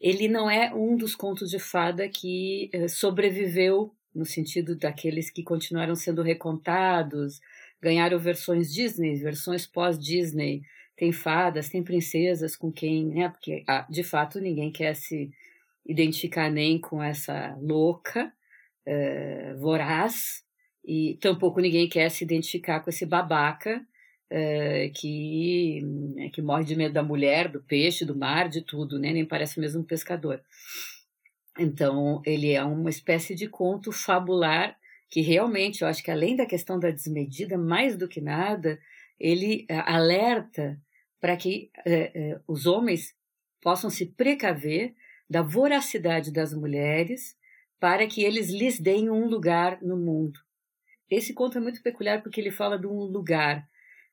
ele 0.00 0.26
não 0.26 0.50
é 0.50 0.74
um 0.74 0.96
dos 0.96 1.14
contos 1.14 1.50
de 1.50 1.58
fada 1.58 2.08
que 2.08 2.68
é, 2.72 2.88
sobreviveu 2.88 3.94
no 4.14 4.26
sentido 4.26 4.76
daqueles 4.76 5.30
que 5.30 5.42
continuaram 5.42 5.94
sendo 5.94 6.22
recontados, 6.22 7.40
ganharam 7.80 8.18
versões 8.18 8.72
Disney, 8.72 9.16
versões 9.16 9.66
pós-Disney. 9.66 10.62
Tem 10.96 11.12
fadas, 11.12 11.68
tem 11.68 11.82
princesas 11.82 12.54
com 12.56 12.70
quem, 12.70 13.06
né? 13.06 13.28
Porque 13.28 13.64
ah, 13.66 13.86
de 13.88 14.02
fato 14.02 14.40
ninguém 14.40 14.70
quer 14.70 14.94
se 14.94 15.30
identificar 15.86 16.50
nem 16.50 16.78
com 16.78 17.02
essa 17.02 17.56
louca, 17.60 18.32
uh, 18.86 19.58
voraz 19.58 20.42
e 20.84 21.18
tampouco 21.20 21.60
ninguém 21.60 21.88
quer 21.88 22.10
se 22.10 22.24
identificar 22.24 22.80
com 22.80 22.90
esse 22.90 23.06
babaca 23.06 23.78
uh, 24.30 24.92
que, 24.94 25.80
né, 26.14 26.30
que 26.30 26.42
morre 26.42 26.64
de 26.64 26.76
medo 26.76 26.94
da 26.94 27.02
mulher, 27.02 27.48
do 27.48 27.62
peixe, 27.62 28.04
do 28.04 28.16
mar, 28.16 28.48
de 28.48 28.62
tudo, 28.62 28.98
né? 28.98 29.12
Nem 29.12 29.24
parece 29.24 29.60
mesmo 29.60 29.82
um 29.82 29.86
pescador. 29.86 30.42
Então, 31.58 32.22
ele 32.24 32.52
é 32.52 32.64
uma 32.64 32.90
espécie 32.90 33.34
de 33.34 33.48
conto 33.48 33.92
fabular 33.92 34.76
que 35.10 35.20
realmente, 35.20 35.82
eu 35.82 35.88
acho 35.88 36.02
que 36.02 36.10
além 36.10 36.34
da 36.34 36.46
questão 36.46 36.78
da 36.78 36.90
desmedida, 36.90 37.58
mais 37.58 37.96
do 37.96 38.08
que 38.08 38.20
nada, 38.20 38.78
ele 39.20 39.66
uh, 39.70 39.82
alerta 39.86 40.80
para 41.20 41.36
que 41.36 41.70
os 42.48 42.66
homens 42.66 43.14
possam 43.60 43.88
se 43.88 44.06
precaver 44.06 44.92
da 45.30 45.40
voracidade 45.40 46.32
das 46.32 46.52
mulheres 46.52 47.36
para 47.82 48.06
que 48.06 48.22
eles 48.22 48.48
lhes 48.48 48.78
deem 48.78 49.10
um 49.10 49.26
lugar 49.26 49.82
no 49.82 49.96
mundo. 49.96 50.38
Esse 51.10 51.34
conto 51.34 51.58
é 51.58 51.60
muito 51.60 51.82
peculiar 51.82 52.22
porque 52.22 52.40
ele 52.40 52.52
fala 52.52 52.78
de 52.78 52.86
um 52.86 53.00
lugar. 53.00 53.68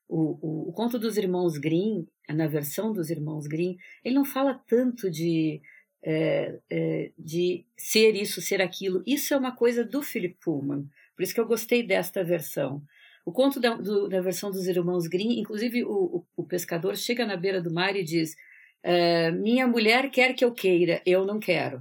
O, 0.08 0.36
o, 0.42 0.70
o 0.70 0.72
conto 0.72 0.98
dos 0.98 1.16
irmãos 1.16 1.56
Grimm, 1.56 2.04
na 2.28 2.48
versão 2.48 2.92
dos 2.92 3.10
irmãos 3.10 3.46
Grimm, 3.46 3.76
ele 4.04 4.16
não 4.16 4.24
fala 4.24 4.60
tanto 4.66 5.08
de, 5.08 5.62
é, 6.02 6.58
é, 6.68 7.12
de 7.16 7.64
ser 7.76 8.16
isso, 8.16 8.42
ser 8.42 8.60
aquilo. 8.60 9.04
Isso 9.06 9.32
é 9.34 9.36
uma 9.36 9.54
coisa 9.54 9.84
do 9.84 10.02
Philip 10.02 10.36
Pullman. 10.42 10.88
Por 11.14 11.22
isso 11.22 11.32
que 11.32 11.40
eu 11.40 11.46
gostei 11.46 11.84
desta 11.84 12.24
versão. 12.24 12.82
O 13.24 13.30
conto 13.30 13.60
da, 13.60 13.76
do, 13.76 14.08
da 14.08 14.20
versão 14.20 14.50
dos 14.50 14.66
irmãos 14.66 15.06
Grimm, 15.06 15.38
inclusive 15.38 15.84
o, 15.84 15.92
o, 15.92 16.26
o, 16.38 16.44
pescador 16.44 16.96
chega 16.96 17.24
na 17.24 17.36
beira 17.36 17.62
do 17.62 17.72
mar 17.72 17.94
e 17.94 18.02
diz: 18.02 18.34
é, 18.82 19.30
Minha 19.30 19.68
mulher 19.68 20.10
quer 20.10 20.34
que 20.34 20.44
eu 20.44 20.52
queira, 20.52 21.00
eu 21.06 21.24
não 21.24 21.38
quero. 21.38 21.80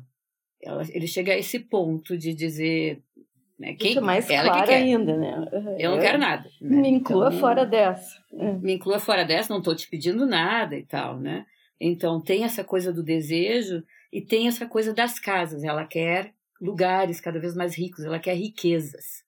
Ela, 0.62 0.84
ele 0.90 1.08
chega 1.08 1.34
a 1.34 1.38
esse 1.38 1.60
ponto 1.60 2.18
de 2.18 2.34
dizer 2.34 3.02
né, 3.58 3.74
quem 3.74 3.92
Isso 3.92 4.00
é 4.00 4.04
mais 4.04 4.30
ela 4.30 4.44
claro 4.50 4.62
que 4.62 4.68
quer. 4.68 4.78
ainda, 4.78 5.18
né? 5.18 5.46
Eu 5.78 5.92
não 5.92 6.00
quero 6.00 6.18
nada. 6.18 6.50
Né? 6.62 6.82
Me 6.82 6.90
inclua 6.90 7.28
então, 7.28 7.40
fora 7.40 7.66
dessa. 7.66 8.18
É. 8.34 8.54
Me 8.54 8.74
inclua 8.74 9.00
fora 9.00 9.26
dessa, 9.26 9.52
não 9.54 9.60
estou 9.60 9.76
te 9.76 9.88
pedindo 9.90 10.26
nada 10.26 10.78
e 10.78 10.84
tal, 10.84 11.20
né? 11.20 11.46
Então 11.80 12.22
tem 12.22 12.44
essa 12.44 12.64
coisa 12.64 12.92
do 12.92 13.04
desejo 13.04 13.84
e 14.12 14.22
tem 14.22 14.48
essa 14.48 14.66
coisa 14.66 14.94
das 14.94 15.20
casas. 15.20 15.64
Ela 15.64 15.86
quer 15.86 16.34
lugares 16.62 17.22
cada 17.22 17.40
vez 17.40 17.56
mais 17.56 17.76
ricos, 17.76 18.04
ela 18.04 18.20
quer 18.20 18.36
riquezas 18.36 19.24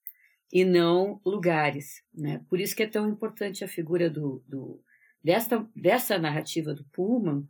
e 0.52 0.66
não 0.66 1.20
lugares. 1.26 2.04
Né? 2.14 2.42
Por 2.50 2.60
isso 2.60 2.76
que 2.76 2.84
é 2.84 2.88
tão 2.88 3.10
importante 3.10 3.64
a 3.64 3.68
figura 3.68 4.10
do, 4.10 4.44
do, 4.48 4.82
dessa, 5.24 5.66
dessa 5.76 6.18
narrativa 6.18 6.74
do 6.74 6.84
Pullman, 6.92 7.48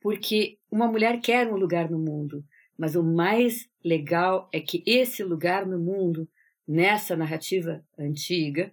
porque 0.00 0.58
uma 0.70 0.88
mulher 0.88 1.20
quer 1.20 1.46
um 1.46 1.56
lugar 1.56 1.90
no 1.90 1.98
mundo, 1.98 2.44
mas 2.80 2.96
o 2.96 3.02
mais 3.02 3.68
legal 3.84 4.48
é 4.50 4.58
que 4.58 4.82
esse 4.86 5.22
lugar 5.22 5.66
no 5.66 5.78
mundo, 5.78 6.26
nessa 6.66 7.14
narrativa 7.14 7.84
antiga, 7.98 8.72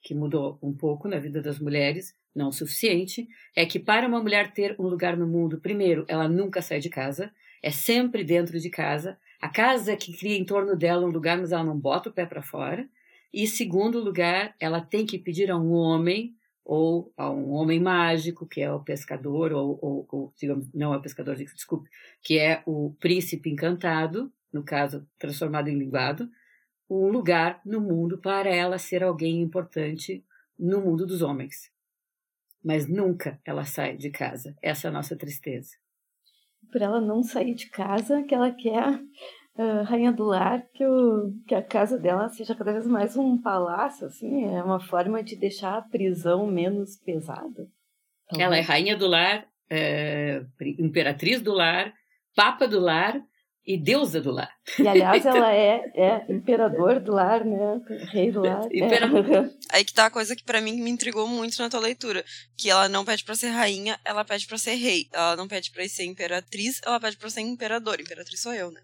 que 0.00 0.14
mudou 0.14 0.56
um 0.62 0.72
pouco 0.72 1.08
na 1.08 1.18
vida 1.18 1.42
das 1.42 1.58
mulheres, 1.58 2.14
não 2.32 2.50
o 2.50 2.52
suficiente, 2.52 3.26
é 3.56 3.66
que 3.66 3.80
para 3.80 4.06
uma 4.06 4.22
mulher 4.22 4.52
ter 4.52 4.76
um 4.78 4.84
lugar 4.84 5.16
no 5.16 5.26
mundo, 5.26 5.60
primeiro, 5.60 6.04
ela 6.06 6.28
nunca 6.28 6.62
sai 6.62 6.78
de 6.78 6.88
casa, 6.88 7.32
é 7.60 7.72
sempre 7.72 8.22
dentro 8.22 8.56
de 8.60 8.70
casa. 8.70 9.18
A 9.40 9.48
casa 9.48 9.96
que 9.96 10.16
cria 10.16 10.36
em 10.36 10.44
torno 10.44 10.76
dela 10.76 11.04
um 11.04 11.10
lugar, 11.10 11.36
mas 11.36 11.50
ela 11.50 11.64
não 11.64 11.76
bota 11.76 12.08
o 12.08 12.12
pé 12.12 12.24
para 12.26 12.42
fora. 12.42 12.88
E 13.34 13.48
segundo 13.48 13.98
lugar, 13.98 14.54
ela 14.60 14.80
tem 14.80 15.04
que 15.04 15.18
pedir 15.18 15.50
a 15.50 15.58
um 15.58 15.72
homem 15.72 16.36
ou 16.64 17.12
a 17.16 17.30
um 17.30 17.50
homem 17.50 17.80
mágico, 17.80 18.46
que 18.46 18.60
é 18.60 18.72
o 18.72 18.82
pescador, 18.82 19.52
ou, 19.52 19.78
ou, 19.82 20.06
ou 20.10 20.34
digamos, 20.36 20.72
não 20.72 20.94
é 20.94 20.96
o 20.96 21.02
pescador, 21.02 21.36
desculpe, 21.36 21.88
que 22.22 22.38
é 22.38 22.62
o 22.66 22.94
príncipe 23.00 23.50
encantado, 23.50 24.32
no 24.52 24.64
caso, 24.64 25.06
transformado 25.18 25.68
em 25.68 25.78
linguado, 25.78 26.28
um 26.88 27.08
lugar 27.08 27.60
no 27.64 27.80
mundo 27.80 28.18
para 28.18 28.48
ela 28.48 28.78
ser 28.78 29.02
alguém 29.02 29.40
importante 29.40 30.24
no 30.58 30.80
mundo 30.80 31.06
dos 31.06 31.22
homens. 31.22 31.72
Mas 32.62 32.86
nunca 32.86 33.40
ela 33.44 33.64
sai 33.64 33.96
de 33.96 34.10
casa. 34.10 34.56
Essa 34.60 34.88
é 34.88 34.90
a 34.90 34.92
nossa 34.92 35.16
tristeza. 35.16 35.76
Por 36.70 36.82
ela 36.82 37.00
não 37.00 37.22
sair 37.22 37.54
de 37.54 37.70
casa, 37.70 38.22
que 38.24 38.34
ela 38.34 38.52
quer 38.52 39.00
uh, 39.60 39.84
rainha 39.84 40.10
do 40.10 40.24
lar, 40.24 40.62
que, 40.72 40.86
o, 40.86 41.32
que 41.46 41.54
a 41.54 41.62
casa 41.62 41.98
dela 41.98 42.28
seja 42.30 42.54
cada 42.54 42.72
vez 42.72 42.86
mais 42.86 43.16
um 43.16 43.36
palácio, 43.36 44.06
assim, 44.06 44.46
é 44.46 44.62
uma 44.62 44.80
forma 44.80 45.22
de 45.22 45.36
deixar 45.36 45.76
a 45.76 45.82
prisão 45.82 46.46
menos 46.46 46.96
pesada. 46.96 47.68
Então, 48.26 48.40
ela 48.40 48.56
é 48.56 48.60
rainha 48.60 48.96
do 48.96 49.06
lar, 49.06 49.46
é, 49.68 50.42
imperatriz 50.78 51.42
do 51.42 51.52
lar, 51.52 51.92
papa 52.34 52.66
do 52.66 52.80
lar 52.80 53.20
e 53.66 53.78
deusa 53.78 54.20
do 54.20 54.30
lar. 54.30 54.50
E 54.78 54.86
aliás, 54.86 55.24
ela 55.26 55.52
é, 55.52 55.82
é 55.94 56.26
imperador 56.28 57.00
do 57.00 57.12
lar, 57.12 57.44
né? 57.44 57.80
Rei 58.10 58.30
do 58.30 58.40
lar. 58.40 58.66
É. 58.72 59.50
Aí 59.76 59.84
que 59.84 59.92
tá 59.92 60.06
a 60.06 60.10
coisa 60.10 60.34
que 60.34 60.44
para 60.44 60.60
mim 60.60 60.80
me 60.80 60.90
intrigou 60.90 61.26
muito 61.26 61.60
na 61.60 61.68
tua 61.68 61.80
leitura, 61.80 62.24
que 62.56 62.70
ela 62.70 62.88
não 62.88 63.04
pede 63.04 63.24
para 63.24 63.34
ser 63.34 63.48
rainha, 63.48 63.98
ela 64.04 64.24
pede 64.24 64.46
para 64.46 64.58
ser 64.58 64.74
rei. 64.74 65.06
Ela 65.12 65.36
não 65.36 65.46
pede 65.46 65.70
para 65.70 65.86
ser 65.88 66.04
imperatriz, 66.04 66.80
ela 66.84 66.98
pede 66.98 67.16
para 67.16 67.30
ser 67.30 67.40
imperador. 67.40 68.00
Imperatriz 68.00 68.40
sou 68.40 68.54
eu, 68.54 68.70
né? 68.70 68.80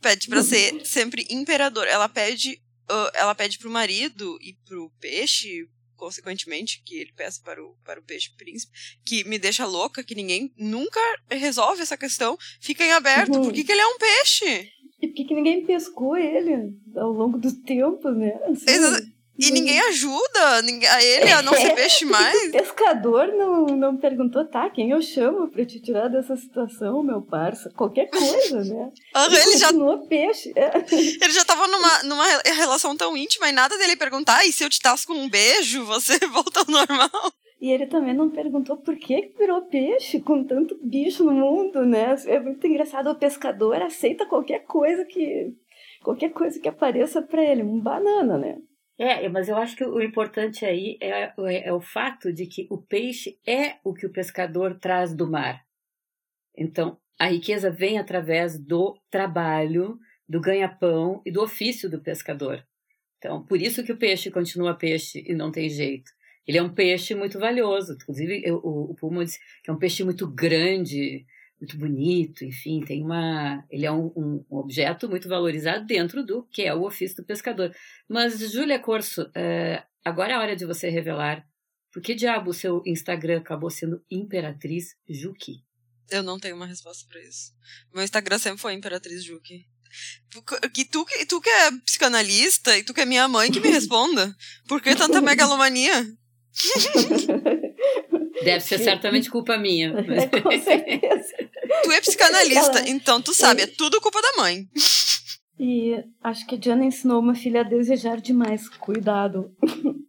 pede 0.00 0.28
para 0.28 0.42
ser 0.42 0.84
sempre 0.84 1.26
imperador. 1.30 1.86
Ela 1.86 2.08
pede 2.08 2.60
uh, 2.90 3.10
ela 3.14 3.34
pede 3.34 3.58
pro 3.58 3.70
marido 3.70 4.38
e 4.40 4.54
pro 4.66 4.90
peixe, 5.00 5.66
consequentemente, 6.02 6.82
que 6.84 6.96
ele 6.96 7.12
peça 7.12 7.40
para 7.44 7.62
o, 7.62 7.76
para 7.84 8.00
o 8.00 8.02
peixe 8.02 8.34
príncipe, 8.36 8.72
que 9.04 9.22
me 9.22 9.38
deixa 9.38 9.64
louca, 9.64 10.02
que 10.02 10.16
ninguém 10.16 10.52
nunca 10.58 10.98
resolve 11.30 11.80
essa 11.80 11.96
questão, 11.96 12.36
fica 12.60 12.84
em 12.84 12.90
aberto. 12.90 13.36
Uhum. 13.36 13.44
Por 13.44 13.52
que, 13.52 13.62
que 13.62 13.70
ele 13.70 13.80
é 13.80 13.86
um 13.86 13.98
peixe? 13.98 14.68
E 15.00 15.06
por 15.06 15.14
que, 15.14 15.24
que 15.24 15.34
ninguém 15.34 15.64
pescou 15.64 16.16
ele 16.16 16.74
ao 16.96 17.12
longo 17.12 17.38
do 17.38 17.52
tempo, 17.62 18.10
né? 18.10 18.32
Assim, 18.46 19.12
e 19.48 19.50
ninguém 19.50 19.80
ajuda 19.80 20.62
ninguém, 20.62 20.88
a 20.88 21.02
ele 21.02 21.32
a 21.32 21.42
não 21.42 21.52
ser 21.54 21.74
peixe 21.74 22.04
mais. 22.04 22.32
O 22.48 22.52
pescador 22.52 23.28
não, 23.28 23.66
não 23.66 23.96
perguntou, 23.96 24.44
tá, 24.46 24.68
quem 24.70 24.90
eu 24.90 25.00
chamo 25.00 25.48
pra 25.48 25.64
te 25.64 25.80
tirar 25.80 26.08
dessa 26.08 26.36
situação, 26.36 27.02
meu 27.02 27.22
parça? 27.22 27.70
Qualquer 27.76 28.08
coisa, 28.08 28.62
né? 28.64 28.90
Uhum, 29.14 29.24
ele, 29.26 29.36
ele 29.36 29.58
já 29.58 29.68
peixe. 30.08 30.52
Ele 31.22 31.32
já 31.32 31.44
tava 31.44 31.66
numa, 31.66 32.02
numa 32.04 32.26
relação 32.44 32.96
tão 32.96 33.16
íntima 33.16 33.48
e 33.48 33.52
nada 33.52 33.76
dele 33.76 33.94
perguntar, 33.94 34.44
e 34.44 34.52
se 34.52 34.64
eu 34.64 34.70
te 34.70 34.80
tasco 34.80 35.12
um 35.12 35.28
beijo, 35.28 35.84
você 35.84 36.18
volta 36.26 36.60
ao 36.60 36.66
normal? 36.66 37.32
E 37.60 37.70
ele 37.70 37.86
também 37.86 38.12
não 38.12 38.28
perguntou 38.28 38.76
por 38.76 38.96
que 38.96 39.32
virou 39.38 39.62
peixe 39.62 40.20
com 40.20 40.42
tanto 40.42 40.76
bicho 40.82 41.22
no 41.22 41.32
mundo, 41.32 41.84
né? 41.84 42.16
É 42.26 42.40
muito 42.40 42.66
engraçado. 42.66 43.08
O 43.08 43.14
pescador 43.14 43.80
aceita 43.80 44.26
qualquer 44.26 44.64
coisa 44.64 45.04
que 45.04 45.54
qualquer 46.02 46.30
coisa 46.30 46.58
que 46.58 46.68
apareça 46.68 47.22
para 47.22 47.40
ele, 47.40 47.62
um 47.62 47.78
banana, 47.78 48.36
né? 48.36 48.58
É, 49.04 49.28
mas 49.28 49.48
eu 49.48 49.56
acho 49.56 49.74
que 49.74 49.84
o 49.84 50.00
importante 50.00 50.64
aí 50.64 50.96
é, 51.00 51.32
é, 51.36 51.68
é, 51.68 51.72
o 51.72 51.80
fato 51.80 52.32
de 52.32 52.46
que 52.46 52.68
o 52.70 52.78
peixe 52.78 53.36
é 53.44 53.78
o 53.82 53.92
que 53.92 54.06
o 54.06 54.12
pescador 54.12 54.78
traz 54.78 55.12
do 55.12 55.28
mar. 55.28 55.60
Então, 56.56 56.96
a 57.18 57.26
riqueza 57.26 57.68
vem 57.68 57.98
através 57.98 58.56
do 58.56 58.96
trabalho, 59.10 59.98
do 60.28 60.40
ganha-pão 60.40 61.20
e 61.26 61.32
do 61.32 61.42
ofício 61.42 61.90
do 61.90 62.00
pescador. 62.00 62.64
Então, 63.18 63.44
por 63.44 63.60
isso 63.60 63.82
que 63.82 63.90
o 63.90 63.96
peixe 63.96 64.30
continua 64.30 64.78
peixe 64.78 65.24
e 65.26 65.34
não 65.34 65.50
tem 65.50 65.68
jeito. 65.68 66.08
Ele 66.46 66.58
é 66.58 66.62
um 66.62 66.72
peixe 66.72 67.12
muito 67.12 67.40
valioso. 67.40 67.94
Inclusive, 67.94 68.40
eu, 68.44 68.58
o, 68.58 68.92
o 68.92 68.94
Pullman 68.94 69.24
disse 69.24 69.40
que 69.64 69.70
é 69.70 69.74
um 69.74 69.78
peixe 69.78 70.04
muito 70.04 70.28
grande, 70.28 71.26
muito 71.62 71.78
bonito, 71.78 72.44
enfim, 72.44 72.80
tem 72.84 73.04
uma. 73.04 73.64
Ele 73.70 73.86
é 73.86 73.92
um, 73.92 74.06
um, 74.16 74.44
objeto 74.50 75.08
muito 75.08 75.28
valorizado 75.28 75.86
dentro 75.86 76.26
do 76.26 76.42
que 76.50 76.62
é 76.62 76.74
o 76.74 76.82
ofício 76.82 77.18
do 77.18 77.24
pescador. 77.24 77.72
Mas, 78.08 78.40
Júlia 78.50 78.80
Corso, 78.80 79.22
uh, 79.22 79.82
agora 80.04 80.32
é 80.32 80.34
a 80.34 80.40
hora 80.40 80.56
de 80.56 80.66
você 80.66 80.88
revelar 80.90 81.46
por 81.92 82.02
que 82.02 82.16
diabo 82.16 82.50
o 82.50 82.54
seu 82.54 82.82
Instagram 82.84 83.38
acabou 83.38 83.70
sendo 83.70 84.04
Imperatriz 84.10 84.96
Juki? 85.08 85.62
Eu 86.10 86.24
não 86.24 86.36
tenho 86.36 86.56
uma 86.56 86.66
resposta 86.66 87.06
para 87.08 87.20
isso. 87.22 87.52
Meu 87.94 88.02
Instagram 88.02 88.38
sempre 88.38 88.60
foi 88.60 88.72
Imperatriz 88.74 89.22
Juki. 89.22 89.64
Que 90.74 90.84
tu, 90.86 91.06
tu 91.28 91.40
que 91.40 91.48
é 91.48 91.70
psicanalista 91.84 92.76
e 92.76 92.82
tu 92.82 92.92
que 92.92 93.02
é 93.02 93.06
minha 93.06 93.28
mãe 93.28 93.52
que 93.52 93.60
me 93.60 93.70
responda. 93.70 94.34
Por 94.66 94.82
que 94.82 94.96
tanta 94.96 95.20
megalomania? 95.22 96.12
Deve 98.44 98.60
ser 98.60 98.78
certamente 98.78 99.30
culpa 99.30 99.56
minha. 99.56 99.92
É, 100.12 100.40
com 100.40 100.50
certeza. 100.60 101.34
Tu 101.84 101.92
é 101.92 102.00
psicanalista, 102.00 102.78
Ela... 102.80 102.88
então 102.88 103.20
tu 103.20 103.32
sabe, 103.34 103.62
é 103.62 103.66
tudo 103.66 104.00
culpa 104.00 104.20
da 104.20 104.42
mãe. 104.42 104.68
E 105.58 105.94
acho 106.22 106.46
que 106.46 106.56
a 106.56 106.58
Diana 106.58 106.84
ensinou 106.84 107.20
uma 107.20 107.34
filha 107.34 107.60
a 107.60 107.64
desejar 107.64 108.20
demais. 108.20 108.68
Cuidado. 108.68 109.54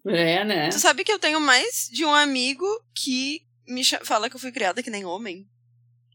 É, 0.06 0.44
né? 0.44 0.70
Tu 0.70 0.80
sabe 0.80 1.04
que 1.04 1.12
eu 1.12 1.20
tenho 1.20 1.40
mais 1.40 1.90
de 1.92 2.04
um 2.04 2.14
amigo 2.14 2.66
que 2.94 3.42
me 3.68 3.84
fala 3.86 4.30
que 4.30 4.36
eu 4.36 4.40
fui 4.40 4.52
criada 4.52 4.84
que 4.84 4.90
nem 4.90 5.06
homem? 5.06 5.48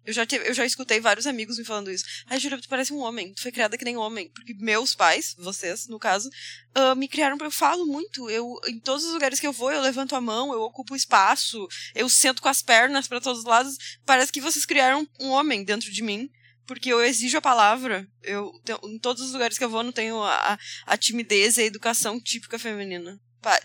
Eu 0.08 0.14
já, 0.14 0.24
tive, 0.24 0.48
eu 0.48 0.54
já 0.54 0.64
escutei 0.64 1.00
vários 1.00 1.26
amigos 1.26 1.58
me 1.58 1.66
falando 1.66 1.90
isso. 1.90 2.02
Ai, 2.26 2.40
Júlia, 2.40 2.58
tu 2.58 2.66
parece 2.66 2.94
um 2.94 3.00
homem. 3.00 3.34
Tu 3.34 3.42
foi 3.42 3.52
criada 3.52 3.76
que 3.76 3.84
nem 3.84 3.98
homem. 3.98 4.30
Porque 4.30 4.54
meus 4.54 4.94
pais, 4.94 5.36
vocês, 5.36 5.86
no 5.86 5.98
caso, 5.98 6.30
uh, 6.74 6.96
me 6.96 7.06
criaram. 7.06 7.36
Eu 7.38 7.50
falo 7.50 7.84
muito. 7.84 8.30
Eu, 8.30 8.58
em 8.66 8.80
todos 8.80 9.04
os 9.04 9.12
lugares 9.12 9.38
que 9.38 9.46
eu 9.46 9.52
vou, 9.52 9.70
eu 9.70 9.82
levanto 9.82 10.16
a 10.16 10.20
mão, 10.20 10.50
eu 10.50 10.62
ocupo 10.62 10.96
espaço, 10.96 11.68
eu 11.94 12.08
sento 12.08 12.40
com 12.40 12.48
as 12.48 12.62
pernas 12.62 13.06
para 13.06 13.20
todos 13.20 13.40
os 13.40 13.44
lados. 13.44 13.76
Parece 14.06 14.32
que 14.32 14.40
vocês 14.40 14.64
criaram 14.64 15.06
um 15.20 15.28
homem 15.28 15.62
dentro 15.62 15.92
de 15.92 16.02
mim. 16.02 16.30
Porque 16.66 16.90
eu 16.90 17.04
exijo 17.04 17.36
a 17.36 17.42
palavra. 17.42 18.08
Eu, 18.22 18.50
em 18.84 18.98
todos 18.98 19.22
os 19.22 19.34
lugares 19.34 19.58
que 19.58 19.64
eu 19.64 19.70
vou, 19.70 19.82
não 19.82 19.92
tenho 19.92 20.22
a, 20.22 20.58
a 20.86 20.96
timidez 20.96 21.58
e 21.58 21.62
a 21.62 21.66
educação 21.66 22.18
típica 22.18 22.58
feminina 22.58 23.20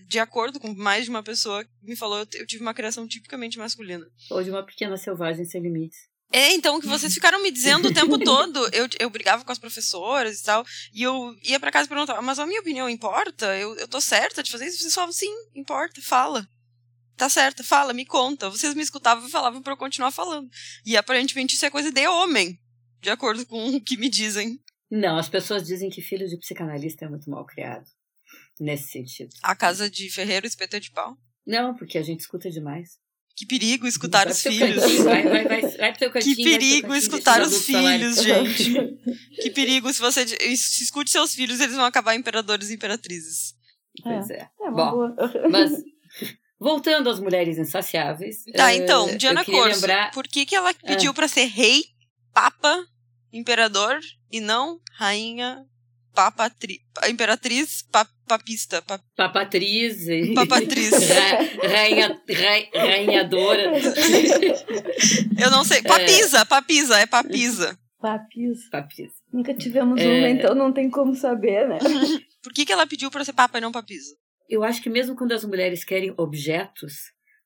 de 0.07 0.19
acordo 0.19 0.59
com 0.59 0.73
mais 0.73 1.05
de 1.05 1.09
uma 1.09 1.23
pessoa 1.23 1.63
que 1.65 1.71
me 1.81 1.95
falou, 1.95 2.19
eu 2.33 2.45
tive 2.45 2.61
uma 2.61 2.73
criação 2.73 3.07
tipicamente 3.07 3.57
masculina. 3.57 4.05
Ou 4.29 4.43
de 4.43 4.49
uma 4.49 4.63
pequena 4.63 4.95
selvagem 4.97 5.45
sem 5.45 5.61
limites. 5.61 6.12
É, 6.33 6.51
então, 6.55 6.81
que 6.81 6.87
vocês 6.87 7.13
ficaram 7.13 7.43
me 7.43 7.51
dizendo 7.51 7.89
o 7.89 7.93
tempo 7.93 8.17
todo. 8.25 8.67
Eu, 8.73 8.89
eu 8.99 9.07
brigava 9.11 9.45
com 9.45 9.51
as 9.51 9.59
professoras 9.59 10.39
e 10.39 10.43
tal. 10.43 10.65
E 10.91 11.03
eu 11.03 11.35
ia 11.43 11.59
para 11.59 11.71
casa 11.71 11.85
e 11.85 11.89
perguntava, 11.89 12.23
mas 12.23 12.39
a 12.39 12.47
minha 12.47 12.59
opinião 12.59 12.89
importa? 12.89 13.55
Eu, 13.55 13.75
eu 13.75 13.87
tô 13.87 14.01
certa 14.01 14.41
de 14.41 14.51
fazer 14.51 14.65
isso? 14.65 14.79
Vocês 14.79 14.95
falavam, 14.95 15.13
sim, 15.13 15.31
importa, 15.53 16.01
fala. 16.01 16.49
Tá 17.15 17.29
certa, 17.29 17.63
fala, 17.63 17.93
me 17.93 18.03
conta. 18.03 18.49
Vocês 18.49 18.73
me 18.73 18.81
escutavam 18.81 19.27
e 19.27 19.31
falavam 19.31 19.61
para 19.61 19.73
eu 19.73 19.77
continuar 19.77 20.09
falando. 20.09 20.49
E 20.83 20.97
aparentemente 20.97 21.53
isso 21.53 21.67
é 21.67 21.69
coisa 21.69 21.91
de 21.91 22.07
homem, 22.07 22.59
de 22.99 23.11
acordo 23.11 23.45
com 23.45 23.75
o 23.75 23.79
que 23.79 23.95
me 23.95 24.09
dizem. 24.09 24.59
Não, 24.89 25.17
as 25.17 25.29
pessoas 25.29 25.63
dizem 25.63 25.91
que 25.91 26.01
filho 26.01 26.27
de 26.27 26.37
psicanalista 26.39 27.05
é 27.05 27.09
muito 27.09 27.29
mal 27.29 27.45
criado. 27.45 27.85
Nesse 28.59 28.89
sentido. 28.89 29.29
A 29.43 29.55
casa 29.55 29.87
de 29.87 30.09
ferreiro 30.09 30.47
espeta 30.47 30.79
de 30.79 30.89
pau? 30.89 31.15
Não, 31.45 31.75
porque 31.75 31.99
a 31.99 32.03
gente 32.03 32.21
escuta 32.21 32.49
demais. 32.49 32.97
Que 33.35 33.47
perigo 33.47 33.87
escutar 33.87 34.27
os 34.27 34.41
filhos. 34.41 34.83
Vai, 35.03 35.23
vai, 35.23 35.47
vai, 35.47 35.61
vai 35.61 35.97
pro 35.97 36.11
cantinho, 36.11 36.35
que 36.35 36.43
perigo 36.43 36.93
escutar 36.93 37.41
os 37.41 37.65
filhos, 37.65 38.21
gente. 38.21 38.73
que 39.41 39.49
perigo 39.49 39.91
se 39.91 39.99
você 39.99 40.27
se 40.27 40.83
escute 40.83 41.09
seus 41.09 41.33
filhos, 41.33 41.59
eles 41.59 41.75
vão 41.75 41.85
acabar 41.85 42.15
imperadores 42.15 42.69
e 42.69 42.75
imperatrizes. 42.75 43.55
Pois 44.03 44.29
é. 44.29 44.35
é. 44.35 44.67
é 44.67 44.71
Bom, 44.71 45.15
mas 45.49 45.71
voltando 46.59 47.09
às 47.09 47.19
mulheres 47.19 47.57
insaciáveis. 47.57 48.43
Tá, 48.55 48.67
uh, 48.67 48.69
então, 48.69 49.17
Diana 49.17 49.43
Corso, 49.43 49.81
lembrar... 49.81 50.11
por 50.11 50.27
que, 50.27 50.45
que 50.45 50.55
ela 50.55 50.73
pediu 50.73 51.11
ah. 51.11 51.13
para 51.13 51.27
ser 51.27 51.45
rei, 51.45 51.83
papa, 52.33 52.85
imperador 53.31 53.99
e 54.31 54.39
não 54.39 54.79
rainha 54.97 55.65
papatri, 56.13 56.79
imperatriz 57.09 57.81
pap, 57.91 58.09
papista. 58.27 58.81
Pap, 58.81 59.01
papatriz. 59.15 60.05
Papatriz. 60.33 60.91
rainha, 61.63 62.21
rainhadora. 62.73 63.73
Eu 65.39 65.51
não 65.51 65.63
sei. 65.63 65.81
Papisa, 65.81 66.39
é. 66.39 66.45
papisa, 66.45 66.99
é 66.99 67.05
papisa. 67.05 67.79
Papis. 67.99 68.69
Papis. 68.69 69.11
Nunca 69.31 69.53
tivemos 69.53 69.99
é... 69.99 70.05
uma, 70.05 70.29
então 70.29 70.53
não 70.53 70.71
tem 70.71 70.89
como 70.89 71.15
saber, 71.15 71.67
né? 71.67 71.79
Por 72.43 72.53
que, 72.53 72.65
que 72.65 72.73
ela 72.73 72.85
pediu 72.85 73.09
para 73.09 73.23
ser 73.23 73.33
papa 73.33 73.57
e 73.57 73.61
não 73.61 73.71
papisa? 73.71 74.13
Eu 74.49 74.63
acho 74.63 74.81
que 74.81 74.89
mesmo 74.89 75.15
quando 75.15 75.31
as 75.31 75.45
mulheres 75.45 75.83
querem 75.85 76.13
objetos, 76.17 76.95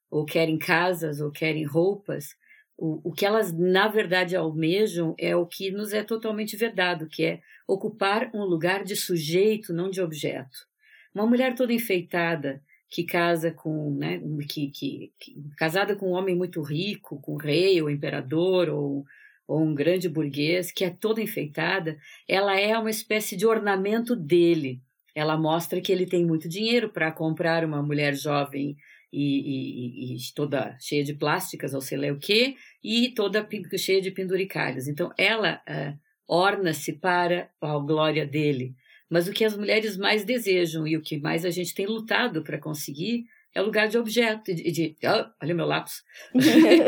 ou 0.09 0.25
querem 0.25 0.57
casas, 0.57 1.21
ou 1.21 1.31
querem 1.31 1.63
roupas, 1.63 2.29
o, 2.77 3.09
o 3.09 3.11
que 3.11 3.25
elas 3.25 3.51
na 3.51 3.87
verdade 3.87 4.35
almejam 4.35 5.15
é 5.17 5.35
o 5.35 5.45
que 5.45 5.71
nos 5.71 5.93
é 5.93 6.03
totalmente 6.03 6.55
verdade, 6.55 7.07
que 7.07 7.25
é 7.25 7.41
ocupar 7.67 8.29
um 8.33 8.43
lugar 8.43 8.83
de 8.83 8.95
sujeito, 8.95 9.73
não 9.73 9.89
de 9.89 9.99
objeto. 9.99 10.67
Uma 11.13 11.25
mulher 11.25 11.55
toda 11.55 11.73
enfeitada, 11.73 12.61
que 12.89 13.03
casa 13.03 13.51
com, 13.51 13.95
né, 13.95 14.21
que, 14.47 14.69
que, 14.69 15.11
que, 15.19 15.35
casada 15.57 15.95
com 15.95 16.11
um 16.11 16.13
homem 16.13 16.35
muito 16.35 16.61
rico, 16.61 17.19
com 17.19 17.33
o 17.33 17.37
rei 17.37 17.81
ou 17.81 17.89
imperador 17.89 18.69
ou, 18.69 19.03
ou 19.47 19.61
um 19.61 19.73
grande 19.73 20.07
burguês, 20.07 20.71
que 20.71 20.85
é 20.85 20.89
toda 20.89 21.21
enfeitada, 21.21 21.97
ela 22.27 22.57
é 22.57 22.77
uma 22.77 22.89
espécie 22.89 23.35
de 23.35 23.45
ornamento 23.45 24.15
dele. 24.15 24.79
Ela 25.15 25.35
mostra 25.35 25.81
que 25.81 25.91
ele 25.91 26.05
tem 26.05 26.23
muito 26.23 26.47
dinheiro 26.47 26.89
para 26.89 27.11
comprar 27.11 27.65
uma 27.65 27.81
mulher 27.81 28.13
jovem 28.13 28.77
e, 29.11 30.13
e, 30.13 30.15
e, 30.15 30.33
toda 30.35 30.77
cheia 30.79 31.03
de 31.03 31.13
plásticas 31.13 31.73
ou 31.73 31.81
sei 31.81 31.97
lá 31.97 32.13
o 32.13 32.19
quê, 32.19 32.55
e 32.83 33.09
toda 33.09 33.47
cheia 33.77 34.01
de 34.01 34.11
penduricalhos. 34.11 34.87
Então 34.87 35.11
ela 35.17 35.61
uh, 35.67 35.97
orna-se 36.27 36.93
para 36.93 37.49
a 37.61 37.77
glória 37.79 38.25
dele. 38.25 38.75
Mas 39.09 39.27
o 39.27 39.31
que 39.31 39.45
as 39.45 39.55
mulheres 39.55 39.97
mais 39.97 40.25
desejam 40.25 40.85
e 40.85 40.97
o 40.97 41.01
que 41.01 41.17
mais 41.17 41.45
a 41.45 41.49
gente 41.49 41.73
tem 41.73 41.85
lutado 41.85 42.43
para 42.43 42.59
conseguir 42.59 43.25
é 43.55 43.61
o 43.61 43.65
lugar 43.65 43.87
de 43.87 43.97
objeto, 43.97 44.53
de, 44.53 44.71
de 44.71 44.95
oh, 45.03 45.25
olha 45.41 45.55
meu 45.55 45.65
lápis, 45.65 46.03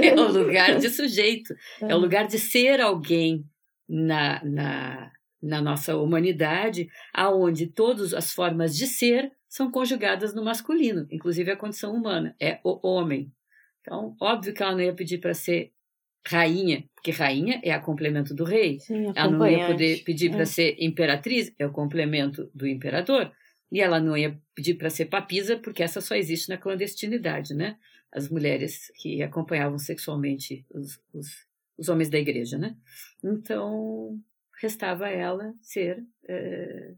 é 0.03 0.13
o 0.13 0.31
lugar 0.31 0.77
de 0.77 0.89
sujeito, 0.89 1.55
é 1.81 1.95
o 1.95 1.97
lugar 1.97 2.27
de 2.27 2.37
ser 2.37 2.79
alguém 2.79 3.43
na, 3.87 4.43
na, 4.43 5.11
na 5.41 5.61
nossa 5.61 5.97
humanidade, 5.97 6.87
aonde 7.11 7.65
todas 7.65 8.13
as 8.13 8.31
formas 8.31 8.75
de 8.75 8.85
ser 8.85 9.31
são 9.49 9.71
conjugadas 9.71 10.33
no 10.33 10.45
masculino, 10.45 11.07
inclusive 11.09 11.51
a 11.51 11.57
condição 11.57 11.93
humana, 11.93 12.35
é 12.39 12.59
o 12.63 12.87
homem. 12.87 13.33
Então, 13.81 14.15
óbvio 14.21 14.53
que 14.53 14.61
ela 14.61 14.73
não 14.73 14.81
ia 14.81 14.93
pedir 14.93 15.17
para 15.17 15.33
ser 15.33 15.73
rainha, 16.25 16.87
porque 16.93 17.09
rainha 17.09 17.59
é 17.63 17.71
a 17.71 17.79
complemento 17.79 18.35
do 18.35 18.43
rei. 18.43 18.79
Sim, 18.79 19.11
ela 19.15 19.31
não 19.31 19.47
ia 19.47 19.65
poder 19.65 20.03
pedir 20.03 20.29
é. 20.29 20.35
para 20.35 20.45
ser 20.45 20.75
imperatriz, 20.79 21.51
é 21.57 21.65
o 21.65 21.71
complemento 21.71 22.49
do 22.53 22.67
imperador. 22.67 23.31
E 23.71 23.81
ela 23.81 23.99
não 23.99 24.15
ia 24.15 24.39
pedir 24.53 24.75
para 24.75 24.89
ser 24.89 25.05
papisa, 25.05 25.57
porque 25.57 25.81
essa 25.81 26.01
só 26.01 26.15
existe 26.15 26.49
na 26.49 26.57
clandestinidade, 26.57 27.53
né? 27.53 27.77
As 28.11 28.29
mulheres 28.29 28.91
que 28.95 29.21
acompanhavam 29.21 29.77
sexualmente 29.77 30.65
os, 30.71 30.99
os, 31.13 31.47
os 31.77 31.89
homens 31.89 32.09
da 32.09 32.19
igreja, 32.19 32.57
né? 32.57 32.75
Então, 33.23 34.19
restava 34.59 35.05
a 35.05 35.11
ela 35.11 35.53
ser 35.61 36.03
é, 36.27 36.93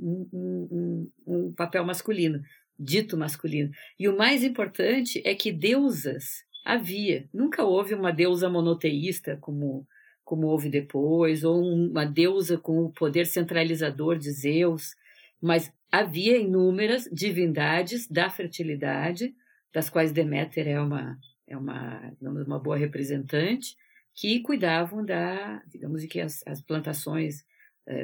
um, 0.00 0.28
um, 0.70 1.10
um 1.26 1.52
papel 1.52 1.84
masculino, 1.84 2.40
dito 2.78 3.16
masculino. 3.16 3.70
E 3.98 4.08
o 4.08 4.16
mais 4.16 4.44
importante 4.44 5.22
é 5.24 5.34
que 5.34 5.52
deusas 5.52 6.44
havia. 6.64 7.28
Nunca 7.32 7.64
houve 7.64 7.94
uma 7.94 8.12
deusa 8.12 8.48
monoteísta 8.48 9.36
como, 9.40 9.86
como 10.24 10.48
houve 10.48 10.68
depois, 10.68 11.44
ou 11.44 11.62
uma 11.62 12.04
deusa 12.04 12.58
com 12.58 12.78
o 12.80 12.92
poder 12.92 13.26
centralizador 13.26 14.18
de 14.18 14.30
Zeus, 14.32 14.94
mas 15.40 15.72
havia 15.90 16.36
inúmeras 16.36 17.08
divindades 17.12 18.08
da 18.08 18.28
fertilidade, 18.28 19.34
das 19.72 19.88
quais 19.88 20.12
Deméter 20.12 20.66
é 20.66 20.80
uma, 20.80 21.16
é 21.46 21.56
uma, 21.56 22.12
uma 22.20 22.58
boa 22.58 22.76
representante, 22.76 23.76
que 24.14 24.40
cuidavam 24.40 25.04
da, 25.04 25.62
digamos, 25.68 26.04
que 26.06 26.20
as, 26.20 26.42
as 26.46 26.60
plantações 26.62 27.44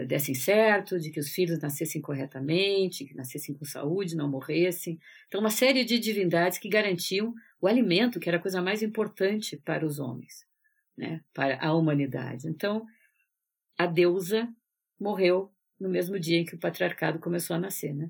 dessem 0.07 0.35
certo, 0.35 0.99
de 0.99 1.11
que 1.11 1.19
os 1.19 1.31
filhos 1.31 1.59
nascessem 1.59 2.01
corretamente, 2.01 3.05
que 3.05 3.15
nascessem 3.15 3.55
com 3.55 3.65
saúde, 3.65 4.15
não 4.15 4.31
morressem. 4.31 4.99
Então, 5.27 5.41
uma 5.41 5.51
série 5.51 5.85
de 5.85 5.99
divindades 5.99 6.59
que 6.59 6.69
garantiam 6.69 7.35
o 7.61 7.67
alimento, 7.67 8.21
que 8.21 8.29
era 8.29 8.39
a 8.39 8.41
coisa 8.41 8.63
mais 8.63 8.83
importante 8.83 9.57
para 9.57 9.85
os 9.85 9.99
homens, 9.99 10.47
né, 10.97 11.21
para 11.35 11.59
a 11.61 11.75
humanidade. 11.75 12.47
Então, 12.47 12.85
a 13.77 13.87
deusa 13.87 14.49
morreu 15.01 15.53
no 15.81 15.89
mesmo 15.89 16.19
dia 16.19 16.39
em 16.39 16.45
que 16.45 16.55
o 16.55 16.61
patriarcado 16.61 17.19
começou 17.19 17.57
a 17.57 17.59
nascer, 17.59 17.93
né? 17.93 18.09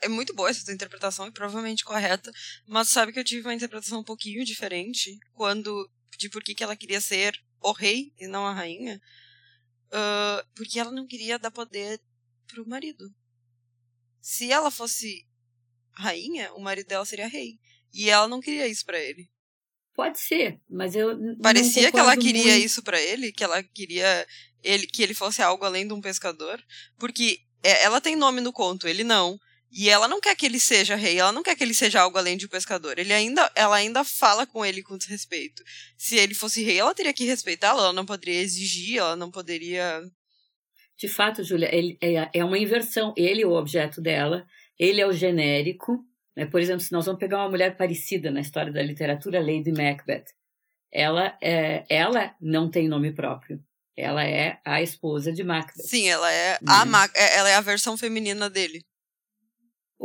É 0.00 0.08
muito 0.08 0.34
boa 0.34 0.50
essa 0.50 0.72
interpretação 0.72 1.26
e 1.26 1.32
provavelmente 1.32 1.84
correta, 1.84 2.30
mas 2.66 2.88
sabe 2.88 3.12
que 3.12 3.18
eu 3.18 3.24
tive 3.24 3.46
uma 3.46 3.54
interpretação 3.54 4.00
um 4.00 4.04
pouquinho 4.04 4.44
diferente 4.44 5.18
quando 5.32 5.90
de 6.16 6.28
por 6.28 6.42
que, 6.42 6.54
que 6.54 6.62
ela 6.62 6.76
queria 6.76 7.00
ser 7.00 7.34
o 7.60 7.72
rei 7.72 8.12
e 8.18 8.26
não 8.26 8.46
a 8.46 8.52
rainha, 8.52 9.00
uh, 9.94 10.46
porque 10.54 10.78
ela 10.78 10.90
não 10.90 11.06
queria 11.06 11.38
dar 11.38 11.50
poder 11.50 12.00
pro 12.46 12.68
marido. 12.68 13.14
Se 14.20 14.50
ela 14.50 14.70
fosse 14.70 15.26
rainha, 15.92 16.52
o 16.54 16.60
marido 16.60 16.88
dela 16.88 17.04
seria 17.04 17.28
rei. 17.28 17.58
E 17.92 18.10
ela 18.10 18.26
não 18.26 18.40
queria 18.40 18.66
isso 18.66 18.84
para 18.84 18.98
ele. 18.98 19.30
Pode 19.94 20.18
ser, 20.18 20.60
mas 20.68 20.96
eu 20.96 21.16
parecia 21.40 21.92
que 21.92 21.98
ela 21.98 22.16
queria 22.16 22.52
muito. 22.54 22.66
isso 22.66 22.82
para 22.82 23.00
ele, 23.00 23.30
que 23.30 23.44
ela 23.44 23.62
queria 23.62 24.26
ele 24.60 24.88
que 24.88 25.02
ele 25.02 25.14
fosse 25.14 25.40
algo 25.40 25.64
além 25.64 25.86
de 25.86 25.92
um 25.92 26.00
pescador, 26.00 26.60
porque 26.98 27.38
é, 27.62 27.84
ela 27.84 28.00
tem 28.00 28.16
nome 28.16 28.40
no 28.40 28.52
conto, 28.52 28.88
ele 28.88 29.04
não. 29.04 29.38
E 29.76 29.90
ela 29.90 30.06
não 30.06 30.20
quer 30.20 30.36
que 30.36 30.46
ele 30.46 30.60
seja 30.60 30.94
rei, 30.94 31.18
ela 31.18 31.32
não 31.32 31.42
quer 31.42 31.56
que 31.56 31.64
ele 31.64 31.74
seja 31.74 32.00
algo 32.00 32.16
além 32.16 32.36
de 32.36 32.46
um 32.46 32.48
pescador. 32.48 32.96
Ele 32.96 33.12
ainda, 33.12 33.50
ela 33.56 33.74
ainda 33.74 34.04
fala 34.04 34.46
com 34.46 34.64
ele 34.64 34.84
com 34.84 34.96
respeito. 35.08 35.64
Se 35.98 36.16
ele 36.16 36.32
fosse 36.32 36.62
rei, 36.62 36.78
ela 36.78 36.94
teria 36.94 37.12
que 37.12 37.24
respeitá-lo, 37.24 37.80
ela 37.80 37.92
não 37.92 38.06
poderia 38.06 38.40
exigir, 38.40 38.98
ela 38.98 39.16
não 39.16 39.32
poderia. 39.32 40.00
De 40.96 41.08
fato, 41.08 41.42
Júlia, 41.42 41.68
é, 42.00 42.30
é 42.32 42.44
uma 42.44 42.56
inversão. 42.56 43.12
Ele 43.16 43.42
é 43.42 43.46
o 43.46 43.54
objeto 43.54 44.00
dela, 44.00 44.46
ele 44.78 45.00
é 45.00 45.06
o 45.08 45.12
genérico, 45.12 45.98
né? 46.36 46.46
Por 46.46 46.60
exemplo, 46.60 46.80
se 46.80 46.92
nós 46.92 47.06
vamos 47.06 47.18
pegar 47.18 47.38
uma 47.38 47.50
mulher 47.50 47.76
parecida 47.76 48.30
na 48.30 48.40
história 48.40 48.72
da 48.72 48.80
literatura, 48.80 49.40
Lady 49.40 49.72
Macbeth, 49.72 50.26
ela, 50.92 51.36
é, 51.42 51.84
ela 51.88 52.32
não 52.40 52.70
tem 52.70 52.86
nome 52.86 53.12
próprio. 53.12 53.60
Ela 53.96 54.24
é 54.24 54.60
a 54.64 54.80
esposa 54.80 55.32
de 55.32 55.42
Macbeth. 55.42 55.82
Sim, 55.82 56.08
ela 56.08 56.32
é, 56.32 56.58
a, 56.64 56.84
né? 56.84 57.08
é, 57.16 57.38
ela 57.38 57.50
é 57.50 57.54
a 57.56 57.60
versão 57.60 57.96
feminina 57.96 58.48
dele. 58.48 58.84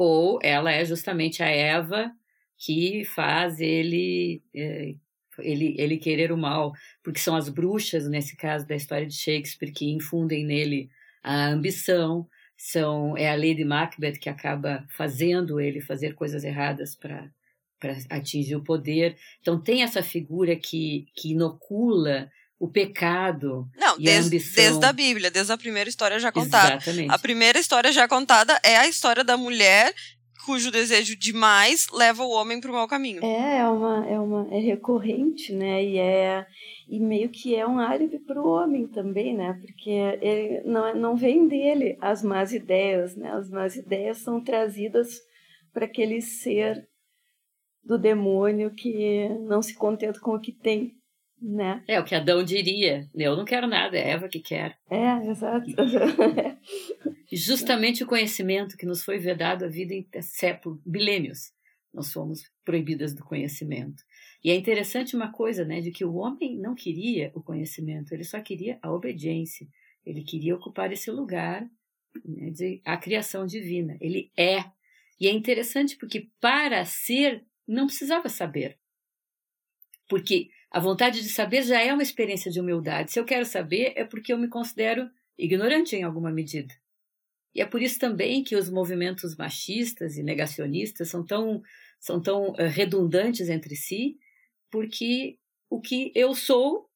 Ou 0.01 0.39
ela 0.41 0.71
é 0.71 0.85
justamente 0.85 1.43
a 1.43 1.47
Eva 1.47 2.09
que 2.57 3.03
faz 3.03 3.59
ele, 3.59 4.41
é, 4.55 4.95
ele, 5.39 5.75
ele 5.77 5.97
querer 5.97 6.31
o 6.31 6.37
mal, 6.37 6.71
porque 7.03 7.19
são 7.19 7.35
as 7.35 7.49
bruxas, 7.49 8.07
nesse 8.07 8.37
caso 8.37 8.65
da 8.65 8.77
história 8.77 9.05
de 9.05 9.13
Shakespeare, 9.13 9.73
que 9.73 9.91
infundem 9.91 10.45
nele 10.45 10.89
a 11.21 11.47
ambição, 11.47 12.25
são 12.55 13.17
é 13.17 13.29
a 13.29 13.35
Lady 13.35 13.65
Macbeth 13.65 14.19
que 14.19 14.29
acaba 14.29 14.85
fazendo 14.89 15.59
ele 15.59 15.81
fazer 15.81 16.13
coisas 16.15 16.45
erradas 16.45 16.95
para 16.95 17.29
para 17.77 17.97
atingir 18.09 18.55
o 18.55 18.63
poder. 18.63 19.17
Então 19.41 19.61
tem 19.61 19.83
essa 19.83 20.01
figura 20.01 20.55
que, 20.55 21.07
que 21.13 21.31
inocula 21.31 22.31
o 22.59 22.67
pecado 22.67 23.67
Não, 23.77 23.95
e 23.97 24.03
desde, 24.03 24.21
a 24.21 24.25
ambição. 24.25 24.63
desde 24.63 24.85
a 24.85 24.93
Bíblia, 24.93 25.31
desde 25.31 25.51
a 25.51 25.57
primeira 25.57 25.89
história 25.89 26.19
já 26.19 26.31
contada. 26.31 26.75
Exatamente. 26.75 27.11
A 27.11 27.17
primeira 27.17 27.57
história 27.57 27.91
já 27.91 28.07
contada 28.07 28.59
é 28.63 28.75
a 28.77 28.87
história 28.87 29.23
da 29.23 29.37
mulher 29.37 29.93
cujo 30.45 30.71
desejo 30.71 31.15
demais 31.15 31.87
leva 31.93 32.23
o 32.23 32.31
homem 32.31 32.59
para 32.59 32.71
o 32.71 32.73
mau 32.73 32.87
caminho. 32.87 33.23
É, 33.23 33.59
é 33.59 33.67
uma, 33.67 34.07
é 34.07 34.19
uma 34.19 34.47
é 34.51 34.59
recorrente, 34.59 35.53
né? 35.53 35.83
E 35.83 35.97
é 35.97 36.45
e 36.89 36.99
meio 36.99 37.29
que 37.29 37.55
é 37.55 37.67
um 37.67 37.79
álibi 37.79 38.17
para 38.19 38.41
o 38.41 38.47
homem 38.47 38.87
também, 38.87 39.35
né? 39.35 39.53
Porque 39.61 39.91
ele 40.21 40.61
não, 40.65 40.95
não 40.95 41.15
vem 41.15 41.47
dele 41.47 41.97
as 42.01 42.23
más 42.23 42.51
ideias, 42.51 43.15
né? 43.15 43.31
As 43.31 43.49
más 43.49 43.75
ideias 43.75 44.17
são 44.17 44.43
trazidas 44.43 45.19
para 45.71 45.85
aquele 45.85 46.19
ser 46.19 46.83
do 47.83 47.97
demônio 47.97 48.73
que 48.73 49.29
não 49.47 49.61
se 49.61 49.75
contenta 49.75 50.19
com 50.19 50.31
o 50.35 50.39
que 50.39 50.51
tem, 50.51 50.98
né? 51.41 51.83
É 51.87 51.99
o 51.99 52.03
que 52.03 52.15
Adão 52.15 52.43
diria. 52.43 53.09
Eu 53.15 53.35
não 53.35 53.45
quero 53.45 53.67
nada, 53.67 53.97
é 53.97 54.11
Eva 54.11 54.27
que 54.27 54.39
quer. 54.39 54.77
É, 54.89 55.27
exato. 55.27 55.67
Justamente 57.31 58.03
o 58.03 58.07
conhecimento 58.07 58.77
que 58.77 58.85
nos 58.85 59.03
foi 59.03 59.17
vedado 59.17 59.65
a 59.65 59.67
vida 59.67 59.93
em 59.93 60.07
séculos, 60.21 60.79
milênios. 60.85 61.51
Nós 61.93 62.11
fomos 62.11 62.41
proibidas 62.63 63.13
do 63.13 63.23
conhecimento. 63.23 64.03
E 64.43 64.51
é 64.51 64.55
interessante 64.55 65.15
uma 65.15 65.31
coisa, 65.31 65.65
né, 65.65 65.81
de 65.81 65.91
que 65.91 66.05
o 66.05 66.15
homem 66.15 66.57
não 66.57 66.75
queria 66.75 67.31
o 67.33 67.41
conhecimento, 67.41 68.13
ele 68.13 68.23
só 68.23 68.39
queria 68.39 68.77
a 68.81 68.91
obediência. 68.91 69.67
Ele 70.05 70.23
queria 70.23 70.55
ocupar 70.55 70.91
esse 70.91 71.11
lugar 71.11 71.67
né, 72.25 72.49
de 72.51 72.81
a 72.85 72.97
criação 72.97 73.45
divina. 73.45 73.97
Ele 73.99 74.31
é. 74.37 74.63
E 75.19 75.27
é 75.27 75.31
interessante 75.31 75.97
porque 75.97 76.29
para 76.39 76.85
ser 76.85 77.43
não 77.67 77.85
precisava 77.85 78.29
saber. 78.29 78.77
Porque 80.07 80.49
a 80.71 80.79
vontade 80.79 81.21
de 81.21 81.29
saber 81.29 81.63
já 81.63 81.81
é 81.81 81.93
uma 81.93 82.03
experiência 82.03 82.51
de 82.51 82.59
humildade. 82.59 83.11
Se 83.11 83.19
eu 83.19 83.25
quero 83.25 83.45
saber, 83.45 83.93
é 83.95 84.03
porque 84.03 84.31
eu 84.31 84.37
me 84.37 84.47
considero 84.47 85.09
ignorante 85.37 85.95
em 85.95 86.03
alguma 86.03 86.31
medida. 86.31 86.73
E 87.55 87.61
é 87.61 87.65
por 87.65 87.81
isso 87.81 87.97
também 87.99 88.43
que 88.43 88.55
os 88.55 88.69
movimentos 88.69 89.35
machistas 89.35 90.17
e 90.17 90.23
negacionistas 90.23 91.09
são 91.09 91.25
tão, 91.25 91.61
são 91.99 92.21
tão 92.21 92.51
uh, 92.51 92.55
redundantes 92.69 93.49
entre 93.49 93.75
si, 93.75 94.17
porque 94.69 95.37
o 95.69 95.81
que 95.81 96.11
eu 96.13 96.35
sou 96.35 96.87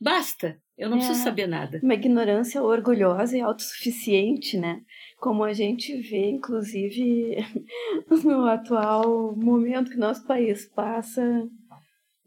basta. 0.00 0.60
Eu 0.76 0.90
não 0.90 0.98
É. 0.98 1.00
preciso 1.00 1.22
saber 1.24 1.46
nada. 1.46 1.80
Uma 1.82 1.94
ignorância 1.94 2.62
orgulhosa 2.62 3.34
e 3.38 3.40
autossuficiente, 3.40 4.58
né? 4.58 4.82
Como 5.18 5.42
a 5.42 5.54
gente 5.54 5.96
vê, 6.02 6.28
inclusive, 6.28 7.36
no 8.22 8.44
atual 8.44 9.34
momento 9.34 9.90
que 9.90 9.96
nosso 9.96 10.26
país 10.26 10.66
passa, 10.66 11.48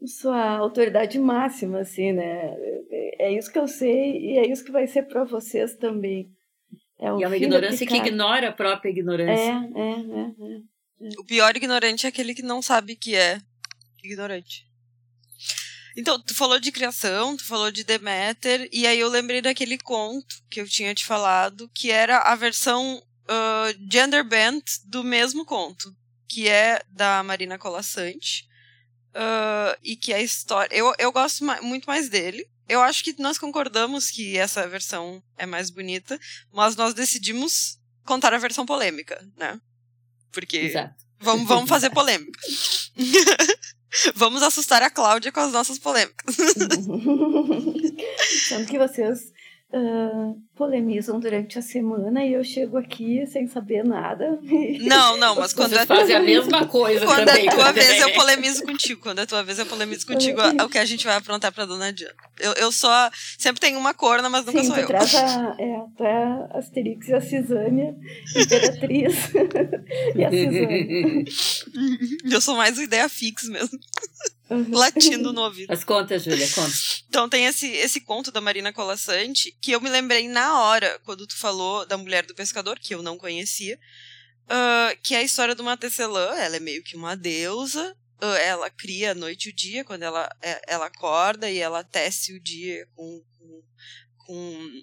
sua 0.06 0.56
autoridade 0.56 1.18
máxima, 1.18 1.80
assim, 1.80 2.12
né? 2.12 2.54
É 3.18 3.32
isso 3.32 3.52
que 3.52 3.58
eu 3.58 3.68
sei 3.68 4.18
e 4.18 4.38
é 4.38 4.46
isso 4.50 4.64
que 4.64 4.72
vai 4.72 4.86
ser 4.86 5.02
para 5.02 5.24
vocês 5.24 5.74
também. 5.76 6.30
É 6.98 7.12
o 7.12 7.20
E 7.20 7.24
é 7.24 7.26
uma 7.26 7.36
ignorância 7.36 7.86
que 7.86 7.96
ignora 7.96 8.48
a 8.48 8.52
própria 8.52 8.88
É, 8.88 8.92
ignorância. 8.92 9.70
é, 9.74 9.80
é, 9.80 11.06
é. 11.06 11.08
O 11.18 11.24
pior 11.24 11.54
ignorante 11.56 12.06
é 12.06 12.08
aquele 12.08 12.34
que 12.34 12.42
não 12.42 12.60
sabe 12.60 12.94
que 12.96 13.14
é 13.14 13.40
ignorante. 14.04 14.66
Então, 15.96 16.20
tu 16.20 16.34
falou 16.34 16.60
de 16.60 16.70
criação, 16.70 17.36
tu 17.36 17.44
falou 17.44 17.70
de 17.70 17.84
Deméter, 17.84 18.68
e 18.72 18.86
aí 18.86 19.00
eu 19.00 19.08
lembrei 19.08 19.42
daquele 19.42 19.76
conto 19.76 20.36
que 20.48 20.60
eu 20.60 20.68
tinha 20.68 20.94
te 20.94 21.04
falado, 21.04 21.68
que 21.74 21.90
era 21.90 22.18
a 22.18 22.34
versão 22.36 23.02
ah, 23.28 23.72
gender 23.90 24.24
bent 24.24 24.64
do 24.86 25.02
mesmo 25.02 25.44
conto, 25.44 25.94
que 26.28 26.48
é 26.48 26.80
da 26.90 27.22
Marina 27.22 27.58
Colassante, 27.58 28.46
ah, 29.14 29.76
e 29.82 29.96
que 29.96 30.12
a 30.12 30.20
história... 30.20 30.74
Eu, 30.74 30.92
eu 30.98 31.12
gosto 31.12 31.44
ma- 31.44 31.60
muito 31.60 31.86
mais 31.86 32.08
dele. 32.08 32.48
Eu 32.68 32.80
acho 32.80 33.02
que 33.02 33.20
nós 33.20 33.38
concordamos 33.38 34.10
que 34.10 34.38
essa 34.38 34.66
versão 34.68 35.22
é 35.36 35.44
mais 35.44 35.70
bonita, 35.70 36.18
mas 36.52 36.76
nós 36.76 36.94
decidimos 36.94 37.78
contar 38.04 38.32
a 38.32 38.38
versão 38.38 38.64
polêmica, 38.64 39.20
né? 39.36 39.60
Porque 40.30 40.58
Exato. 40.58 40.94
Vamos, 41.18 41.46
vamos 41.46 41.68
fazer 41.68 41.90
polêmica. 41.90 42.40
vamos 44.14 44.42
assustar 44.42 44.82
a 44.82 44.88
Cláudia 44.88 45.30
com 45.30 45.40
as 45.40 45.52
nossas 45.52 45.78
polêmicas. 45.78 46.34
Sendo 48.48 48.66
que 48.66 48.78
vocês 48.78 49.30
ah, 49.72 50.32
polemizam 50.56 51.20
durante 51.20 51.56
a 51.56 51.62
semana 51.62 52.24
e 52.24 52.32
eu 52.32 52.42
chego 52.42 52.76
aqui 52.76 53.24
sem 53.26 53.46
saber 53.46 53.84
nada. 53.84 54.36
Não, 54.80 55.16
não, 55.16 55.36
mas 55.38 55.52
quando 55.52 55.70
Vocês 55.70 55.82
é, 55.82 55.86
fazem 55.86 56.16
a 56.16 56.20
mesma 56.20 56.66
coisa 56.66 57.06
quando 57.06 57.24
também. 57.24 57.46
é 57.46 57.50
tua 57.52 57.66
né? 57.66 57.72
vez, 57.72 58.00
eu 58.02 58.12
polemizo 58.12 58.64
contigo. 58.64 59.00
Quando 59.00 59.20
é 59.20 59.26
tua 59.26 59.44
vez, 59.44 59.60
eu 59.60 59.66
polemizo 59.66 60.04
contigo. 60.04 60.40
É 60.40 60.64
o 60.64 60.68
que 60.68 60.76
a 60.76 60.84
gente 60.84 61.06
vai 61.06 61.14
aprontar 61.14 61.52
pra 61.52 61.64
dona 61.66 61.92
Diana. 61.92 62.14
Eu, 62.40 62.52
eu 62.54 62.72
só. 62.72 63.10
Sempre 63.38 63.60
tenho 63.60 63.78
uma 63.78 63.94
corna, 63.94 64.28
mas 64.28 64.44
nunca 64.44 64.60
Sim, 64.60 64.66
sou 64.66 64.74
tu 64.74 64.80
eu. 64.80 64.86
traz 64.88 65.14
a, 65.14 65.54
é, 65.60 65.84
tu 65.96 66.04
é 66.04 66.24
a 66.24 66.48
Asterix 66.54 67.08
e 67.08 67.14
a 67.14 67.20
Cisânia, 67.20 67.94
Imperatriz 68.36 69.14
e 70.16 70.24
a 70.24 70.30
Cisânia. 70.30 71.24
Eu 72.28 72.40
sou 72.40 72.56
mais 72.56 72.76
o 72.76 72.82
ideia 72.82 73.08
fix 73.08 73.48
mesmo. 73.48 73.78
Latindo 74.70 75.32
no 75.32 75.42
ouvido. 75.46 75.68
Mas 75.68 75.84
conta, 75.84 76.18
Júlia, 76.18 76.48
conta. 76.50 76.72
Então 77.08 77.28
tem 77.28 77.46
esse, 77.46 77.66
esse 77.68 78.00
conto 78.00 78.32
da 78.32 78.40
Marina 78.40 78.72
Colassante 78.72 79.56
que 79.60 79.70
eu 79.70 79.80
me 79.80 79.88
lembrei 79.88 80.28
na 80.28 80.60
hora, 80.60 81.00
quando 81.04 81.26
tu 81.26 81.36
falou 81.36 81.86
da 81.86 81.96
mulher 81.96 82.26
do 82.26 82.34
pescador, 82.34 82.78
que 82.78 82.94
eu 82.94 83.02
não 83.02 83.16
conhecia, 83.16 83.78
ah, 84.48 84.94
que 85.02 85.14
é 85.14 85.18
a 85.18 85.22
história 85.22 85.54
de 85.54 85.62
uma 85.62 85.76
tecelã, 85.76 86.34
ela 86.36 86.56
é 86.56 86.60
meio 86.60 86.82
que 86.82 86.96
uma 86.96 87.16
deusa, 87.16 87.96
ah, 88.20 88.38
ela 88.38 88.68
cria 88.68 89.12
a 89.12 89.14
noite 89.14 89.48
e 89.48 89.52
o 89.52 89.54
dia, 89.54 89.84
quando 89.84 90.02
ela, 90.02 90.28
é- 90.42 90.62
ela 90.66 90.86
acorda 90.86 91.48
e 91.48 91.58
ela 91.58 91.84
tece 91.84 92.32
o 92.32 92.40
dia 92.40 92.88
com, 92.96 93.22
com, 93.38 93.62
com 94.18 94.82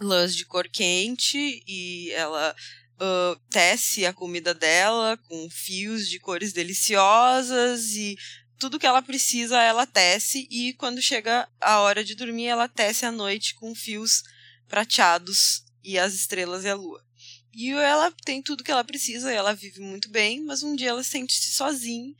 lãs 0.00 0.36
de 0.36 0.44
cor 0.44 0.68
quente 0.68 1.62
e 1.66 2.10
ela 2.12 2.54
ah, 3.00 3.38
tece 3.50 4.04
a 4.04 4.12
comida 4.12 4.52
dela 4.52 5.16
com 5.26 5.48
fios 5.50 6.08
de 6.08 6.18
cores 6.18 6.52
deliciosas 6.52 7.92
e 7.92 8.16
tudo 8.58 8.78
que 8.78 8.86
ela 8.86 9.02
precisa 9.02 9.60
ela 9.60 9.86
tece 9.86 10.46
e 10.50 10.72
quando 10.74 11.02
chega 11.02 11.48
a 11.60 11.80
hora 11.80 12.04
de 12.04 12.14
dormir 12.14 12.46
ela 12.46 12.68
tece 12.68 13.04
à 13.04 13.12
noite 13.12 13.54
com 13.54 13.74
fios 13.74 14.22
prateados 14.66 15.64
e 15.82 15.98
as 15.98 16.14
estrelas 16.14 16.64
e 16.64 16.68
a 16.68 16.74
lua. 16.74 17.04
E 17.52 17.70
ela 17.70 18.10
tem 18.24 18.42
tudo 18.42 18.62
que 18.62 18.70
ela 18.70 18.84
precisa, 18.84 19.32
ela 19.32 19.54
vive 19.54 19.80
muito 19.80 20.10
bem, 20.10 20.42
mas 20.44 20.62
um 20.62 20.76
dia 20.76 20.90
ela 20.90 21.02
sente-se 21.02 21.52
sozinha 21.52 22.14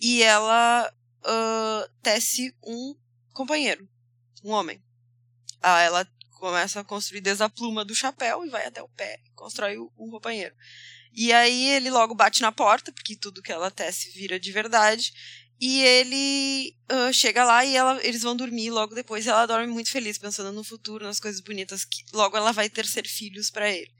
e 0.00 0.22
ela 0.22 0.92
ah, 1.24 1.88
tece 2.02 2.54
um 2.64 2.96
companheiro, 3.32 3.88
um 4.42 4.50
homem. 4.50 4.82
Ah, 5.60 5.80
ela 5.80 6.08
começa 6.30 6.80
a 6.80 6.84
construir 6.84 7.20
desde 7.20 7.44
a 7.44 7.48
pluma 7.48 7.84
do 7.84 7.94
chapéu 7.94 8.44
e 8.44 8.50
vai 8.50 8.66
até 8.66 8.82
o 8.82 8.88
pé, 8.88 9.20
constrói 9.34 9.78
um 9.78 10.10
companheiro. 10.10 10.54
E 11.14 11.32
aí 11.32 11.68
ele 11.68 11.90
logo 11.90 12.14
bate 12.14 12.40
na 12.40 12.50
porta, 12.50 12.92
porque 12.92 13.16
tudo 13.16 13.42
que 13.42 13.52
ela 13.52 13.70
tece 13.70 14.10
vira 14.10 14.40
de 14.40 14.50
verdade. 14.50 15.12
E 15.60 15.80
ele 15.82 16.74
ah, 16.88 17.12
chega 17.12 17.44
lá 17.44 17.64
e 17.64 17.76
ela, 17.76 18.00
eles 18.04 18.22
vão 18.22 18.34
dormir 18.34 18.70
logo 18.70 18.94
depois. 18.94 19.26
Ela 19.26 19.46
dorme 19.46 19.68
muito 19.72 19.90
feliz, 19.90 20.18
pensando 20.18 20.52
no 20.52 20.64
futuro, 20.64 21.04
nas 21.04 21.20
coisas 21.20 21.40
bonitas 21.40 21.84
que 21.84 22.04
logo 22.12 22.36
ela 22.36 22.52
vai 22.52 22.68
ter 22.68 22.86
ser 22.86 23.06
filhos 23.06 23.50
para 23.50 23.70
ele. 23.70 23.90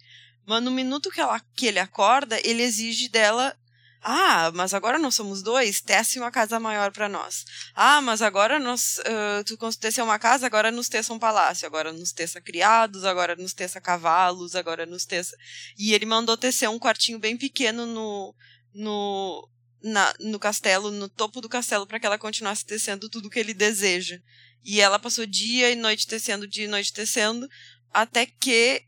Mas 0.44 0.62
no 0.62 0.70
minuto 0.70 1.10
que, 1.10 1.20
ela, 1.20 1.40
que 1.54 1.66
ele 1.66 1.78
acorda, 1.78 2.40
ele 2.42 2.62
exige 2.62 3.08
dela: 3.08 3.56
Ah, 4.04 4.50
mas 4.52 4.74
agora 4.74 4.98
nós 4.98 5.14
somos 5.14 5.42
dois, 5.42 5.80
tece 5.80 6.18
uma 6.18 6.32
casa 6.32 6.58
maior 6.58 6.90
para 6.90 7.08
nós. 7.08 7.44
Ah, 7.72 8.00
mas 8.00 8.20
agora 8.20 8.58
nós, 8.58 8.98
ah, 9.06 9.44
tu 9.46 9.56
teceu 9.76 10.04
uma 10.04 10.18
casa, 10.18 10.44
agora 10.44 10.72
nos 10.72 10.88
teça 10.88 11.12
um 11.12 11.20
palácio. 11.20 11.66
Agora 11.66 11.92
nos 11.92 12.12
teça 12.12 12.40
criados, 12.40 13.04
agora 13.04 13.36
nos 13.36 13.54
teça 13.54 13.80
cavalos, 13.80 14.56
agora 14.56 14.84
nos 14.84 15.04
teça. 15.04 15.36
E 15.78 15.94
ele 15.94 16.04
mandou 16.04 16.36
tecer 16.36 16.68
um 16.68 16.80
quartinho 16.80 17.20
bem 17.20 17.36
pequeno 17.36 17.86
no, 17.86 18.34
no, 18.74 19.48
na, 19.80 20.12
no 20.18 20.38
castelo, 20.38 20.90
no 20.90 21.08
topo 21.08 21.40
do 21.40 21.48
castelo, 21.48 21.86
para 21.86 22.00
que 22.00 22.06
ela 22.06 22.18
continuasse 22.18 22.66
tecendo 22.66 23.08
tudo 23.08 23.30
que 23.30 23.38
ele 23.38 23.54
deseja. 23.54 24.18
E 24.64 24.80
ela 24.80 24.98
passou 24.98 25.24
dia 25.26 25.70
e 25.70 25.76
noite 25.76 26.08
tecendo, 26.08 26.48
dia 26.48 26.64
e 26.64 26.68
noite 26.68 26.92
tecendo, 26.92 27.48
até 27.92 28.26
que 28.26 28.82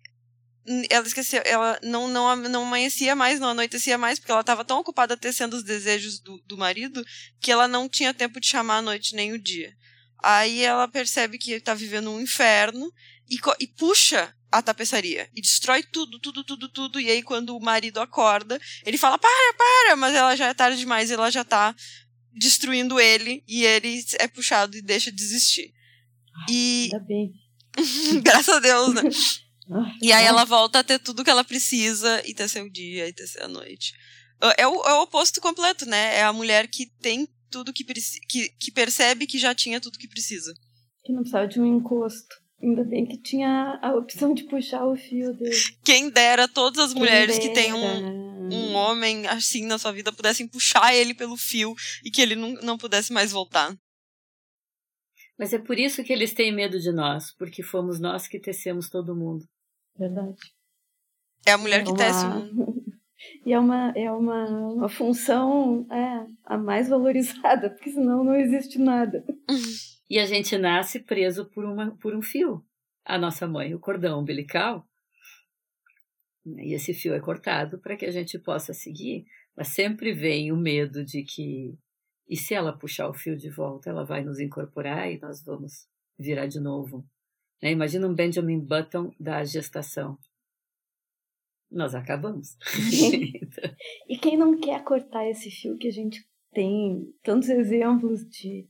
ela 0.89 1.07
esqueceu, 1.07 1.43
ela 1.45 1.79
não, 1.83 2.09
não, 2.09 2.35
não 2.37 2.63
amanhecia 2.63 3.15
mais, 3.15 3.39
não 3.39 3.49
anoitecia 3.49 3.99
mais, 3.99 4.19
porque 4.19 4.33
ela 4.33 4.41
estava 4.41 4.65
tão 4.65 4.79
ocupada 4.79 5.17
tecendo 5.17 5.57
os 5.57 5.63
desejos 5.63 6.19
do, 6.21 6.41
do 6.47 6.57
marido 6.57 7.05
que 7.41 7.53
ela 7.53 7.69
não 7.69 7.89
tinha 7.89 8.15
tempo 8.15 8.41
de 8.41 8.47
chamar 8.47 8.79
a 8.79 8.83
noite 8.83 9.15
nem 9.15 9.33
o 9.33 9.39
dia. 9.39 9.75
Aí 10.23 10.63
ela 10.63 10.89
percebe 10.89 11.37
que 11.37 11.53
está 11.53 11.75
vivendo 11.75 12.11
um 12.11 12.21
inferno 12.21 12.91
e, 13.29 13.39
e 13.61 13.67
puxa 13.67 14.35
a 14.51 14.63
tapeçaria 14.63 15.29
e 15.35 15.41
destrói 15.43 15.83
tudo, 15.83 16.19
tudo, 16.19 16.45
tudo, 16.45 16.69
tudo. 16.69 17.01
E 17.01 17.11
aí, 17.11 17.23
quando 17.23 17.57
o 17.57 17.61
marido 17.61 18.01
acorda, 18.01 18.59
ele 18.87 18.97
fala: 18.97 19.19
Para, 19.19 19.55
para! 19.55 19.97
Mas 19.97 20.15
ela 20.15 20.35
já 20.37 20.47
é 20.47 20.55
tarde 20.55 20.79
demais, 20.79 21.11
ela 21.11 21.31
já 21.31 21.45
tá 21.45 21.75
destruindo 22.33 22.99
ele 22.99 23.45
e 23.47 23.65
ele 23.65 24.03
é 24.19 24.27
puxado 24.27 24.77
e 24.77 24.83
deixa 24.83 25.11
de 25.11 25.17
desistir. 25.17 25.75
E 26.49 26.89
Ainda 26.93 27.05
bem. 27.05 27.33
graças 28.23 28.57
a 28.57 28.61
Deus, 28.61 28.95
né? 28.95 29.03
Ah, 29.71 29.93
E 30.03 30.13
aí 30.13 30.25
ela 30.25 30.45
volta 30.45 30.81
a 30.81 30.85
ter 30.85 30.99
tudo 30.99 31.25
que 31.25 31.31
ela 31.31 31.45
precisa 31.45 32.23
e 32.27 32.35
ter 32.35 32.49
seu 32.49 32.69
dia 32.71 33.09
e 33.09 33.13
ter 33.13 33.25
a 33.41 33.49
noite. 33.49 33.93
Ah, 34.41 34.55
É 34.59 34.67
o, 34.67 34.75
é 34.85 34.95
o 34.95 35.03
oposto 35.03 35.41
completo, 35.41 35.87
né? 35.87 36.17
É 36.19 36.23
a 36.23 36.33
mulher 36.33 36.69
que 36.69 36.87
tem 37.01 37.27
tudo 37.51 37.73
que, 37.73 37.85
que, 37.85 38.49
que 38.61 38.73
percebe 38.73 39.27
que 39.27 39.39
já 39.39 39.55
tinha 39.55 39.81
tudo 39.81 39.99
que 39.99 40.09
precisa. 40.09 40.53
Que 41.05 41.13
não 41.13 41.21
precisava 41.21 41.47
de 41.47 41.61
um 41.61 41.67
encosto. 41.77 42.43
Ainda 42.63 42.83
bem 42.83 43.07
que 43.07 43.21
tinha 43.21 43.79
a 43.83 43.95
opção 43.95 44.33
de 44.33 44.45
puxar 44.45 44.87
o 44.87 44.97
fio 44.97 45.35
dele. 45.35 45.55
Quem 45.85 46.09
dera 46.09 46.49
todas 46.49 46.87
as 46.87 46.95
mulheres 46.95 47.39
que 47.39 47.51
têm 47.51 47.73
um, 47.75 47.81
Quem 47.81 48.59
um 48.59 48.67
dera. 48.69 48.79
homem 48.79 49.27
assim 49.27 49.67
na 49.67 49.79
sua 49.79 49.93
vida 49.93 50.13
pudessem 50.13 50.49
puxar 50.49 50.95
ele 50.95 51.13
pelo 51.15 51.37
fio 51.37 51.75
e 52.05 52.11
que 52.11 52.23
ele 52.23 52.35
não, 52.35 52.53
não 52.55 52.79
pudesse 52.79 53.13
mais 53.13 53.33
voltar. 53.33 53.77
Mas 55.39 55.53
é 55.53 55.59
por 55.59 55.79
isso 55.79 56.03
que 56.05 56.13
eles 56.13 56.33
têm 56.33 56.53
medo 56.55 56.79
de 56.81 56.93
nós, 56.93 57.33
porque 57.37 57.63
fomos 57.63 58.01
nós 58.01 58.27
que 58.29 58.39
tecemos 58.41 58.89
todo 58.89 59.17
mundo. 59.17 59.45
Verdade. 59.99 60.37
É 61.47 61.53
a 61.53 61.59
mulher 61.59 61.81
É 61.81 61.85
que 61.85 61.91
uma- 61.91 61.97
tece 61.99 62.25
o 62.27 62.31
mundo. 62.31 62.75
E 63.47 63.53
é 63.55 63.59
uma, 63.59 63.91
é 63.97 64.11
uma, 64.11 64.45
uma 64.73 64.89
função 64.89 65.87
é, 65.91 66.27
a 66.45 66.59
mais 66.59 66.89
valorizada, 66.91 67.71
porque 67.71 67.91
senão 67.91 68.23
não 68.23 68.35
existe 68.35 68.79
nada. 68.79 69.25
E 70.11 70.19
a 70.19 70.27
gente 70.27 70.59
nasce 70.59 71.01
preso 71.01 71.47
por, 71.47 71.65
uma, 71.65 71.97
por 71.97 72.15
um 72.15 72.21
fio. 72.21 72.63
A 73.03 73.17
nossa 73.17 73.49
mãe, 73.49 73.75
o 73.75 73.81
cordão 73.81 74.21
umbilical. 74.21 74.87
E 76.45 76.75
esse 76.75 76.93
fio 76.93 77.15
é 77.15 77.21
cortado 77.21 77.79
para 77.79 77.97
que 77.97 78.05
a 78.05 78.11
gente 78.11 78.39
possa 78.39 78.75
seguir. 78.75 79.25
Mas 79.57 79.69
sempre 79.69 80.13
vem 80.13 80.53
o 80.53 80.57
medo 80.59 81.03
de 81.03 81.23
que, 81.25 81.79
e 82.29 82.37
se 82.37 82.53
ela 82.55 82.77
puxar 82.77 83.09
o 83.09 83.15
fio 83.15 83.35
de 83.37 83.49
volta, 83.49 83.89
ela 83.89 84.05
vai 84.05 84.23
nos 84.23 84.39
incorporar 84.39 85.11
e 85.11 85.19
nós 85.19 85.43
vamos 85.43 85.89
virar 86.19 86.47
de 86.47 86.61
novo. 86.61 87.03
Né? 87.65 87.73
Imagina 87.73 88.07
um 88.07 88.15
Benjamin 88.15 88.61
Button 88.61 89.11
da 89.19 89.43
gestação. 89.43 90.19
Nós 91.71 91.95
acabamos. 91.95 92.59
E 94.07 94.19
quem 94.19 94.37
não 94.37 94.59
quer 94.61 94.85
cortar 94.85 95.27
esse 95.29 95.51
fio 95.51 95.79
que 95.79 95.89
a 95.89 95.91
gente 95.91 96.27
tem 96.53 97.13
tantos 97.23 97.49
exemplos 97.49 98.21
de, 98.29 98.69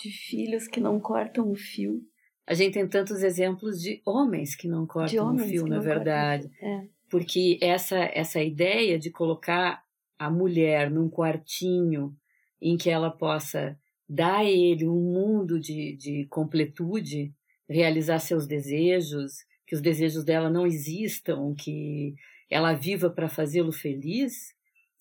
de 0.00 0.10
filhos 0.10 0.66
que 0.66 0.80
não 0.80 1.00
cortam 1.00 1.50
o 1.50 1.54
fio, 1.54 2.02
a 2.46 2.54
gente 2.54 2.74
tem 2.74 2.86
tantos 2.86 3.22
exemplos 3.22 3.80
de 3.80 4.02
homens 4.04 4.54
que 4.56 4.68
não 4.68 4.86
cortam 4.86 5.34
o 5.34 5.38
fio, 5.38 5.66
na 5.66 5.78
verdade. 5.78 6.50
É. 6.60 6.86
porque 7.08 7.58
essa 7.62 7.98
essa 8.12 8.42
ideia 8.42 8.98
de 8.98 9.10
colocar 9.10 9.84
a 10.18 10.30
mulher 10.30 10.90
num 10.90 11.08
quartinho 11.08 12.14
em 12.60 12.76
que 12.76 12.90
ela 12.90 13.10
possa 13.10 13.78
dar 14.08 14.38
a 14.38 14.44
ele 14.44 14.86
um 14.86 15.00
mundo 15.00 15.58
de, 15.60 15.96
de 15.96 16.26
completude 16.26 17.32
realizar 17.68 18.18
seus 18.18 18.46
desejos, 18.46 19.44
que 19.66 19.74
os 19.74 19.80
desejos 19.80 20.24
dela 20.24 20.50
não 20.50 20.66
existam, 20.66 21.54
que 21.54 22.14
ela 22.50 22.74
viva 22.74 23.08
para 23.08 23.28
fazê-lo 23.28 23.72
feliz, 23.72 24.54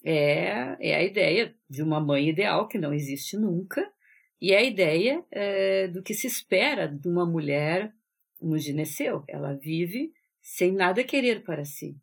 é, 0.04 0.76
é 0.80 0.96
a 0.96 1.04
ideia 1.04 1.54
de 1.70 1.84
uma 1.84 2.00
mãe 2.00 2.30
ideal 2.30 2.68
que 2.68 2.78
não 2.78 2.94
existe 2.94 3.38
nunca, 3.38 3.92
e 4.42 4.54
é 4.54 4.58
a 4.58 4.64
ideia 4.64 5.24
é, 5.30 5.88
do 5.88 6.02
que 6.02 6.14
se 6.14 6.26
espera 6.26 6.88
de 6.88 7.08
uma 7.08 7.26
mulher 7.26 7.94
no 8.42 8.58
gineceu. 8.58 9.24
Ela 9.28 9.54
vive 9.54 10.12
sem 10.42 10.72
nada 10.72 11.04
querer 11.04 11.44
para 11.44 11.64
si. 11.64 11.96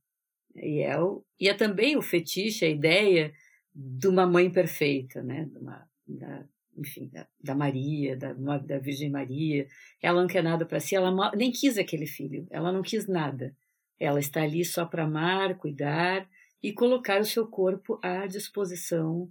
E 0.55 0.81
é, 0.81 0.99
o, 1.01 1.25
e 1.41 1.49
é 1.49 1.55
também 1.55 1.97
o 1.97 2.03
fetiche, 2.03 2.65
a 2.65 2.69
ideia 2.69 3.33
de 3.75 4.07
uma 4.07 4.27
mãe 4.27 4.51
perfeita, 4.51 5.23
né? 5.23 5.49
Uma, 5.57 5.89
da, 6.07 6.45
enfim, 6.79 7.09
da, 7.13 7.27
da 7.43 7.55
Maria, 7.55 8.17
da, 8.17 8.33
da 8.33 8.79
Virgem 8.79 9.11
Maria. 9.11 9.67
Ela 10.01 10.21
não 10.21 10.29
quer 10.29 10.43
nada 10.43 10.65
para 10.65 10.81
si, 10.81 10.95
ela 10.95 11.33
nem 11.35 11.51
quis 11.51 11.77
aquele 11.77 12.07
filho, 12.07 12.47
ela 12.51 12.73
não 12.73 12.83
quis 12.83 13.07
nada. 13.07 13.55
Ela 13.99 14.21
está 14.21 14.43
ali 14.43 14.65
só 14.65 14.87
para 14.87 15.05
amar, 15.05 15.57
cuidar 15.57 16.29
e 16.63 16.73
colocar 16.73 17.21
o 17.21 17.25
seu 17.25 17.47
corpo 17.47 17.99
à 18.03 18.27
disposição 18.27 19.29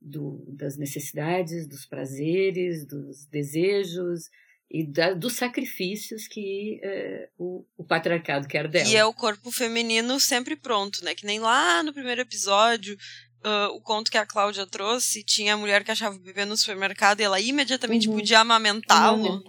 do, 0.00 0.44
das 0.48 0.76
necessidades, 0.76 1.66
dos 1.66 1.84
prazeres, 1.84 2.86
dos 2.86 3.26
desejos 3.26 4.30
e 4.70 4.86
da, 4.86 5.12
dos 5.12 5.34
sacrifícios 5.34 6.28
que 6.28 6.80
é, 6.82 7.28
o, 7.36 7.66
o, 7.76 7.84
patriarcado 7.84 8.46
quer 8.46 8.68
dela. 8.68 8.88
E 8.88 8.96
é 8.96 9.04
o 9.04 9.12
corpo 9.12 9.50
feminino 9.50 10.18
sempre 10.20 10.56
pronto, 10.56 11.04
né? 11.04 11.14
Que 11.14 11.26
nem 11.26 11.40
lá 11.40 11.82
no 11.82 11.92
primeiro 11.92 12.20
episódio, 12.20 12.96
uh, 13.44 13.74
o 13.74 13.80
conto 13.80 14.10
que 14.10 14.18
a 14.18 14.26
Cláudia 14.26 14.66
trouxe, 14.66 15.22
tinha 15.22 15.54
a 15.54 15.56
mulher 15.56 15.84
que 15.84 15.90
achava 15.90 16.16
o 16.16 16.20
bebê 16.20 16.44
no 16.44 16.56
supermercado 16.56 17.20
e 17.20 17.24
ela 17.24 17.40
imediatamente 17.40 18.08
uhum. 18.08 18.16
podia 18.16 18.40
amamentá-lo. 18.40 19.42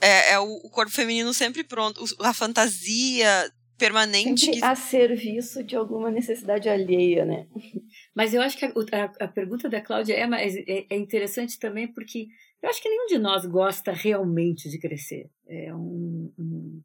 É. 0.00 0.08
é, 0.08 0.32
é 0.32 0.38
o, 0.38 0.44
o, 0.44 0.70
corpo 0.70 0.92
feminino 0.92 1.32
sempre 1.32 1.64
pronto, 1.64 2.04
a 2.20 2.32
fantasia 2.32 3.50
permanente. 3.78 4.46
Sempre 4.46 4.60
que... 4.60 4.64
a 4.64 4.74
serviço 4.74 5.62
de 5.64 5.76
alguma 5.76 6.10
necessidade 6.10 6.68
alheia, 6.68 7.24
né? 7.24 7.46
Mas 8.14 8.32
eu 8.32 8.40
acho 8.40 8.56
que 8.56 8.64
a, 8.64 8.70
a, 8.70 9.24
a 9.24 9.28
pergunta 9.28 9.68
da 9.68 9.80
Cláudia 9.80 10.14
é, 10.14 10.22
é, 10.22 10.86
é, 10.90 10.96
interessante 10.96 11.58
também 11.58 11.88
porque 11.88 12.28
eu 12.62 12.68
acho 12.68 12.80
que 12.80 12.88
nenhum 12.88 13.06
de 13.06 13.18
nós 13.18 13.44
gosta 13.44 13.92
realmente 13.92 14.68
de 14.70 14.78
crescer. 14.78 15.28
É, 15.46 15.74
um, 15.74 16.32
um 16.38 16.82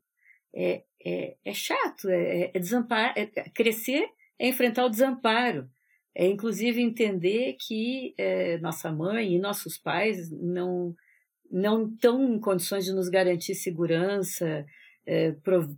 é, 0.53 0.83
é, 1.05 1.35
é, 1.45 1.53
chato, 1.53 2.09
é, 2.09 2.51
é 2.53 2.59
desampar, 2.59 3.13
é, 3.15 3.29
é, 3.35 3.49
crescer 3.49 4.05
é 4.37 4.47
enfrentar 4.47 4.85
o 4.85 4.89
desamparo. 4.89 5.69
É 6.15 6.27
inclusive 6.27 6.81
entender 6.81 7.55
que 7.59 8.13
é, 8.17 8.57
nossa 8.59 8.91
mãe 8.91 9.35
e 9.35 9.39
nossos 9.39 9.77
pais 9.77 10.29
não 10.31 10.95
não 11.51 11.87
estão 11.87 12.35
em 12.35 12.39
condições 12.39 12.85
de 12.85 12.93
nos 12.93 13.09
garantir 13.09 13.55
segurança, 13.55 14.65
é, 15.05 15.35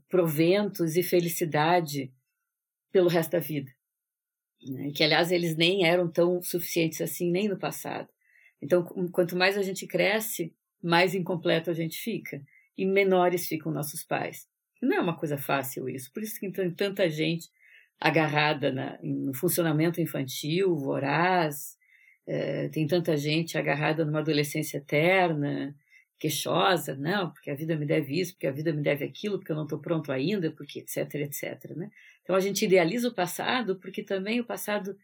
proventos 0.10 0.98
e 0.98 1.04
felicidade 1.04 2.12
pelo 2.92 3.08
resto 3.08 3.32
da 3.32 3.40
vida. 3.40 3.72
Né? 4.62 4.92
Que, 4.94 5.04
aliás, 5.04 5.32
eles 5.32 5.56
nem 5.56 5.86
eram 5.86 6.12
tão 6.12 6.42
suficientes 6.42 7.00
assim 7.00 7.32
nem 7.32 7.48
no 7.48 7.58
passado. 7.58 8.10
Então, 8.62 8.84
quanto 9.12 9.36
mais 9.36 9.58
a 9.58 9.62
gente 9.62 9.88
cresce, 9.88 10.54
mais 10.84 11.16
incompleto 11.16 11.70
a 11.70 11.74
gente 11.74 11.98
fica. 11.98 12.44
E 12.78 12.86
menores 12.86 13.48
ficam 13.48 13.72
nossos 13.72 14.04
pais. 14.04 14.48
Não 14.82 14.98
é 14.98 15.00
uma 15.00 15.18
coisa 15.18 15.38
fácil 15.38 15.88
isso. 15.88 16.12
Por 16.12 16.22
isso 16.22 16.40
que 16.40 16.52
tem 16.52 16.72
tanta 16.72 17.10
gente 17.10 17.50
agarrada 18.02 18.72
na, 18.72 18.98
no 19.04 19.32
funcionamento 19.34 20.02
infantil, 20.02 20.76
voraz, 20.76 21.78
é, 22.26 22.68
tem 22.70 22.88
tanta 22.88 23.16
gente 23.16 23.58
agarrada 23.58 24.04
numa 24.04 24.20
adolescência 24.20 24.80
eterna, 24.80 25.76
queixosa, 26.20 26.96
não, 26.96 27.32
porque 27.32 27.52
a 27.52 27.56
vida 27.56 27.76
me 27.76 27.86
deve 27.86 28.20
isso, 28.20 28.34
porque 28.34 28.48
a 28.48 28.52
vida 28.52 28.74
me 28.74 28.82
deve 28.82 29.06
aquilo, 29.06 29.38
porque 29.38 29.52
eu 29.52 29.56
não 29.56 29.64
estou 29.64 29.80
pronto 29.80 30.12
ainda, 30.12 30.52
porque 30.52 30.80
etc, 30.80 31.14
etc. 31.16 31.76
Né? 31.76 31.92
Então 32.24 32.36
a 32.36 32.40
gente 32.40 32.66
idealiza 32.66 33.08
o 33.08 33.14
passado 33.14 33.76
porque 33.80 34.04
também 34.04 34.40
o 34.40 34.46
passado 34.46 34.98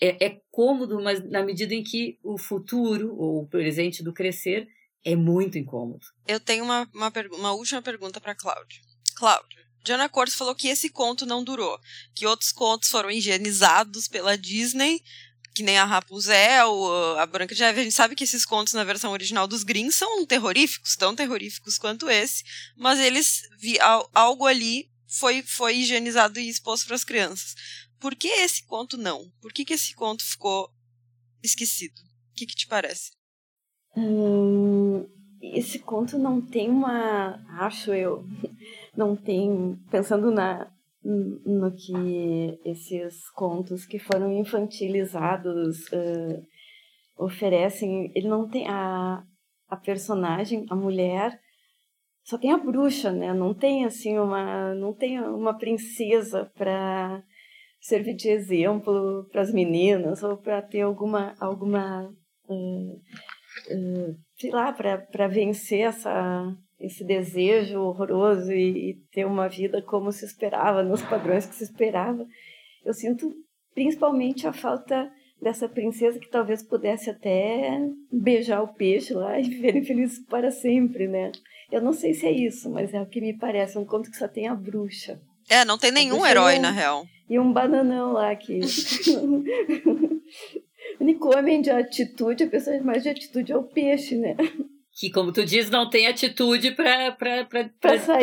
é, 0.00 0.26
é 0.26 0.40
cômodo, 0.50 1.00
mas 1.02 1.24
na 1.28 1.42
medida 1.42 1.74
em 1.74 1.82
que 1.82 2.18
o 2.22 2.36
futuro 2.36 3.16
ou 3.16 3.42
o 3.42 3.46
presente 3.46 4.02
do 4.02 4.12
crescer 4.12 4.68
é 5.04 5.16
muito 5.16 5.58
incômodo. 5.58 6.06
Eu 6.26 6.38
tenho 6.38 6.64
uma, 6.64 6.88
uma, 6.94 7.12
uma 7.32 7.52
última 7.52 7.82
pergunta 7.82 8.20
para 8.20 8.34
Cláudia. 8.34 8.80
Cláudia, 9.16 9.66
Diana 9.82 10.08
Cortes 10.08 10.36
falou 10.36 10.54
que 10.54 10.68
esse 10.68 10.88
conto 10.88 11.26
não 11.26 11.42
durou, 11.42 11.78
que 12.14 12.26
outros 12.26 12.52
contos 12.52 12.88
foram 12.88 13.10
higienizados 13.10 14.08
pela 14.08 14.38
Disney 14.38 15.02
que 15.54 15.62
nem 15.62 15.78
a 15.78 15.84
Rapunzel, 15.84 17.18
a 17.18 17.26
Branca 17.26 17.54
de 17.54 17.60
Neve, 17.60 17.80
a 17.80 17.84
gente 17.84 17.94
sabe 17.94 18.14
que 18.14 18.24
esses 18.24 18.44
contos 18.44 18.72
na 18.72 18.84
versão 18.84 19.12
original 19.12 19.46
dos 19.46 19.62
Grimm 19.62 19.90
são 19.90 20.24
terroríficos, 20.24 20.96
tão 20.96 21.14
terroríficos 21.14 21.76
quanto 21.76 22.08
esse, 22.08 22.42
mas 22.76 22.98
eles 22.98 23.42
vi, 23.58 23.76
algo 24.14 24.46
ali 24.46 24.90
foi 25.06 25.42
foi 25.42 25.76
higienizado 25.76 26.40
e 26.40 26.48
exposto 26.48 26.86
para 26.86 26.96
as 26.96 27.04
crianças. 27.04 27.54
Por 28.00 28.14
que 28.16 28.28
esse 28.28 28.64
conto 28.64 28.96
não? 28.96 29.30
Por 29.40 29.52
que, 29.52 29.64
que 29.64 29.74
esse 29.74 29.94
conto 29.94 30.24
ficou 30.24 30.70
esquecido? 31.42 32.00
O 32.00 32.34
que, 32.34 32.46
que 32.46 32.56
te 32.56 32.66
parece? 32.66 33.12
Hum, 33.94 35.06
esse 35.40 35.78
conto 35.78 36.18
não 36.18 36.40
tem 36.40 36.70
uma, 36.70 37.44
acho 37.60 37.92
eu, 37.92 38.24
não 38.96 39.16
tem 39.16 39.76
pensando 39.90 40.30
na 40.30 40.70
no 41.04 41.74
que 41.74 42.60
esses 42.64 43.28
contos 43.30 43.84
que 43.84 43.98
foram 43.98 44.32
infantilizados 44.32 45.86
uh, 45.88 46.46
oferecem. 47.16 48.12
Ele 48.14 48.28
não 48.28 48.48
tem 48.48 48.68
a, 48.68 49.24
a 49.68 49.76
personagem, 49.76 50.64
a 50.70 50.76
mulher, 50.76 51.40
só 52.22 52.38
tem 52.38 52.52
a 52.52 52.58
bruxa, 52.58 53.10
né? 53.10 53.34
Não 53.34 53.52
tem 53.52 53.84
assim 53.84 54.16
uma, 54.18 54.74
não 54.74 54.94
tem 54.94 55.20
uma 55.20 55.58
princesa 55.58 56.50
para 56.56 57.22
servir 57.80 58.14
de 58.14 58.28
exemplo 58.28 59.28
para 59.32 59.40
as 59.40 59.52
meninas 59.52 60.22
ou 60.22 60.36
para 60.36 60.62
ter 60.62 60.82
alguma 60.82 61.34
alguma 61.40 62.14
uh, 62.48 62.92
uh, 62.94 64.16
sei 64.36 64.50
lá 64.52 64.72
para 64.72 65.26
vencer 65.26 65.80
essa 65.80 66.56
esse 66.82 67.04
desejo 67.04 67.80
horroroso 67.80 68.52
e, 68.52 68.90
e, 68.90 68.94
ter 69.12 69.24
uma 69.24 69.48
vida 69.48 69.80
como 69.80 70.10
se 70.10 70.24
esperava, 70.24 70.82
nos 70.82 71.00
padrões 71.00 71.46
que 71.46 71.54
se 71.54 71.62
esperava. 71.62 72.26
Eu 72.84 72.92
sinto 72.92 73.32
principalmente 73.72 74.46
a 74.46 74.52
falta 74.52 75.10
dessa 75.40 75.68
princesa 75.68 76.18
que 76.18 76.28
talvez 76.28 76.62
pudesse 76.62 77.08
até 77.08 77.80
beijar 78.10 78.62
o 78.62 78.74
peixe 78.74 79.14
lá 79.14 79.38
e 79.38 79.44
viverem 79.48 79.84
felizes 79.84 80.18
para 80.26 80.50
sempre, 80.50 81.06
né? 81.06 81.30
Eu 81.70 81.80
não 81.80 81.92
sei 81.92 82.14
se 82.14 82.26
é 82.26 82.32
isso, 82.32 82.68
mas 82.68 82.92
é 82.92 83.00
o 83.00 83.06
que 83.06 83.20
me 83.20 83.38
parece, 83.38 83.78
um 83.78 83.84
conto 83.84 84.10
que 84.10 84.16
só 84.16 84.28
tem 84.28 84.48
a 84.48 84.54
bruxa. 84.54 85.20
É, 85.48 85.64
não 85.64 85.78
tem 85.78 85.90
nenhum 85.90 86.26
herói, 86.26 86.58
na 86.58 86.70
real. 86.70 87.06
E 87.28 87.38
um 87.38 87.52
bananão 87.52 88.12
lá 88.12 88.34
que... 88.36 88.60
o 89.86 91.02
único 91.02 91.36
homem 91.36 91.62
de 91.62 91.70
atitude, 91.70 92.44
a 92.44 92.48
pessoa 92.48 92.80
mais 92.82 93.02
de 93.02 93.08
atitude 93.08 93.52
é 93.52 93.56
o 93.56 93.62
peixe, 93.62 94.16
né? 94.16 94.36
Que, 94.94 95.10
como 95.10 95.32
tu 95.32 95.44
diz, 95.44 95.70
não 95.70 95.88
tem 95.88 96.06
atitude 96.06 96.72
para 96.72 97.16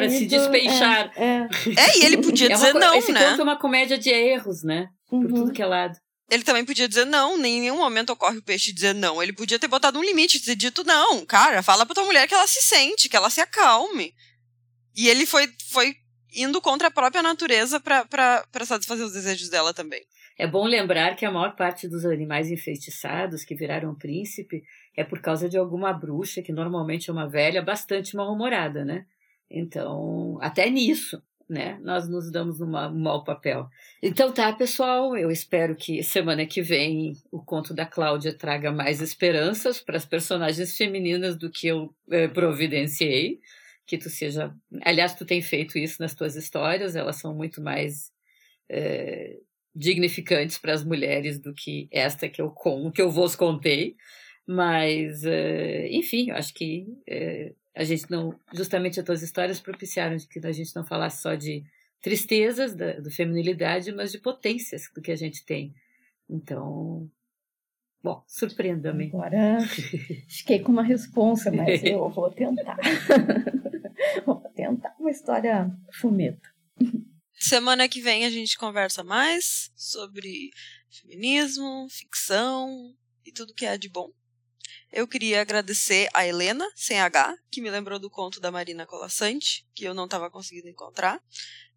se 0.10 0.26
despeixar. 0.26 1.12
É, 1.16 1.26
é. 1.26 1.48
é, 1.78 1.98
e 2.00 2.06
ele 2.06 2.18
podia 2.18 2.48
é 2.48 2.54
dizer 2.54 2.74
não, 2.74 2.94
esse 2.94 3.12
né? 3.12 3.30
conto 3.30 3.42
é 3.42 3.44
uma 3.44 3.60
comédia 3.60 3.98
de 3.98 4.10
erros, 4.10 4.64
né? 4.64 4.88
Uhum. 5.12 5.22
Por 5.22 5.34
tudo 5.34 5.52
que 5.52 5.62
é 5.62 5.66
lado. 5.66 5.98
Ele 6.30 6.44
também 6.44 6.64
podia 6.64 6.88
dizer 6.88 7.06
não, 7.06 7.38
em 7.38 7.62
nenhum 7.62 7.78
momento 7.78 8.12
ocorre 8.12 8.38
o 8.38 8.44
peixe 8.44 8.72
dizer 8.72 8.94
não. 8.94 9.22
Ele 9.22 9.34
podia 9.34 9.58
ter 9.58 9.68
botado 9.68 9.98
um 9.98 10.04
limite, 10.04 10.40
ter 10.40 10.56
dito 10.56 10.84
não. 10.84 11.26
Cara, 11.26 11.64
fala 11.64 11.88
pra 11.88 11.96
tua 11.96 12.06
mulher 12.06 12.28
que 12.28 12.36
ela 12.36 12.46
se 12.46 12.62
sente, 12.62 13.10
que 13.10 13.18
ela 13.18 13.32
se 13.32 13.42
acalme. 13.42 14.14
E 14.96 15.10
ele 15.10 15.26
foi, 15.26 15.50
foi 15.72 15.96
indo 16.36 16.62
contra 16.62 16.90
a 16.90 16.92
própria 16.92 17.24
natureza 17.24 17.80
para 17.80 18.66
satisfazer 18.66 19.04
os 19.04 19.14
desejos 19.14 19.50
dela 19.50 19.74
também. 19.74 20.04
É 20.40 20.48
bom 20.48 20.66
lembrar 20.66 21.18
que 21.18 21.26
a 21.26 21.32
maior 21.32 21.54
parte 21.54 21.86
dos 21.86 22.06
animais 22.06 22.50
enfeitiçados 22.50 23.44
que 23.44 23.54
viraram 23.54 23.94
príncipe 23.94 24.64
é 24.96 25.04
por 25.04 25.20
causa 25.20 25.50
de 25.50 25.58
alguma 25.58 25.92
bruxa, 25.92 26.42
que 26.42 26.54
normalmente 26.54 27.10
é 27.10 27.14
uma 27.14 27.28
velha 27.28 27.62
bastante 27.62 28.16
mal-humorada, 28.16 28.86
né? 28.86 29.06
Então, 29.52 30.38
até 30.40 30.70
nisso, 30.70 31.22
né? 31.50 31.78
Nós 31.82 32.08
nos 32.08 32.32
damos 32.32 32.62
um 32.62 32.68
mau 32.68 33.22
papel. 33.22 33.68
Então 34.02 34.32
tá, 34.32 34.54
pessoal, 34.54 35.18
eu 35.18 35.30
espero 35.30 35.76
que 35.76 36.02
semana 36.02 36.46
que 36.46 36.62
vem 36.62 37.18
o 37.30 37.44
conto 37.44 37.74
da 37.74 37.86
Cláudia 37.86 38.34
traga 38.34 38.72
mais 38.72 39.02
esperanças 39.02 39.82
para 39.82 39.98
as 39.98 40.06
personagens 40.06 40.78
femininas 40.78 41.36
do 41.36 41.52
que 41.52 41.68
eu 41.68 41.94
eh, 42.10 42.30
providenciei. 42.30 43.42
Que 43.86 43.98
tu 43.98 44.10
seja. 44.10 44.56
Aliás, 44.86 45.14
tu 45.16 45.26
tem 45.26 45.42
feito 45.42 45.78
isso 45.78 46.02
nas 46.02 46.16
tuas 46.16 46.38
histórias, 46.38 46.96
elas 46.96 47.18
são 47.18 47.36
muito 47.36 47.62
mais. 47.62 48.10
Eh, 48.70 49.40
dignificantes 49.76 50.58
para 50.58 50.74
as 50.74 50.84
mulheres 50.84 51.40
do 51.40 51.54
que 51.54 51.88
esta 51.92 52.28
que 52.28 52.42
eu, 52.42 52.50
com, 52.50 52.92
que 52.92 53.02
eu 53.02 53.10
vos 53.10 53.36
contei. 53.36 53.96
Mas, 54.46 55.24
uh, 55.24 55.86
enfim, 55.90 56.30
eu 56.30 56.36
acho 56.36 56.54
que 56.54 56.88
uh, 57.08 57.56
a 57.76 57.84
gente 57.84 58.10
não. 58.10 58.38
Justamente 58.54 59.00
as 59.00 59.06
tuas 59.06 59.22
histórias 59.22 59.60
propiciaram 59.60 60.18
que 60.18 60.40
a 60.46 60.52
gente 60.52 60.76
não 60.76 60.84
falasse 60.84 61.22
só 61.22 61.36
de 61.36 61.64
tristezas, 62.02 62.74
da 62.74 62.94
do 62.94 63.12
feminilidade, 63.12 63.92
mas 63.92 64.12
de 64.12 64.18
potências 64.18 64.90
do 64.94 65.02
que 65.02 65.12
a 65.12 65.16
gente 65.16 65.46
tem. 65.46 65.74
Então, 66.28 67.10
Bom, 68.02 68.24
surpreenda-me. 68.26 69.08
Agora 69.08 69.60
fiquei 70.28 70.60
com 70.60 70.72
uma 70.72 70.84
responsa, 70.84 71.52
mas 71.52 71.84
eu 71.84 72.10
vou 72.10 72.30
tentar. 72.32 72.78
vou 74.26 74.38
tentar 74.56 74.96
uma 74.98 75.12
história 75.12 75.70
fumeta. 75.92 76.50
Semana 77.40 77.88
que 77.88 78.02
vem 78.02 78.26
a 78.26 78.30
gente 78.30 78.58
conversa 78.58 79.02
mais 79.02 79.72
sobre 79.74 80.52
feminismo, 80.90 81.88
ficção 81.90 82.94
e 83.26 83.32
tudo 83.32 83.54
que 83.54 83.66
é 83.66 83.78
de 83.78 83.88
bom. 83.88 84.12
Eu 84.92 85.08
queria 85.08 85.40
agradecer 85.40 86.10
a 86.14 86.28
Helena, 86.28 86.70
sem 86.76 87.00
H, 87.00 87.38
que 87.50 87.62
me 87.62 87.70
lembrou 87.70 87.98
do 87.98 88.10
conto 88.10 88.42
da 88.42 88.52
Marina 88.52 88.86
Colassante, 88.86 89.66
que 89.74 89.86
eu 89.86 89.94
não 89.94 90.04
estava 90.04 90.30
conseguindo 90.30 90.68
encontrar. 90.68 91.22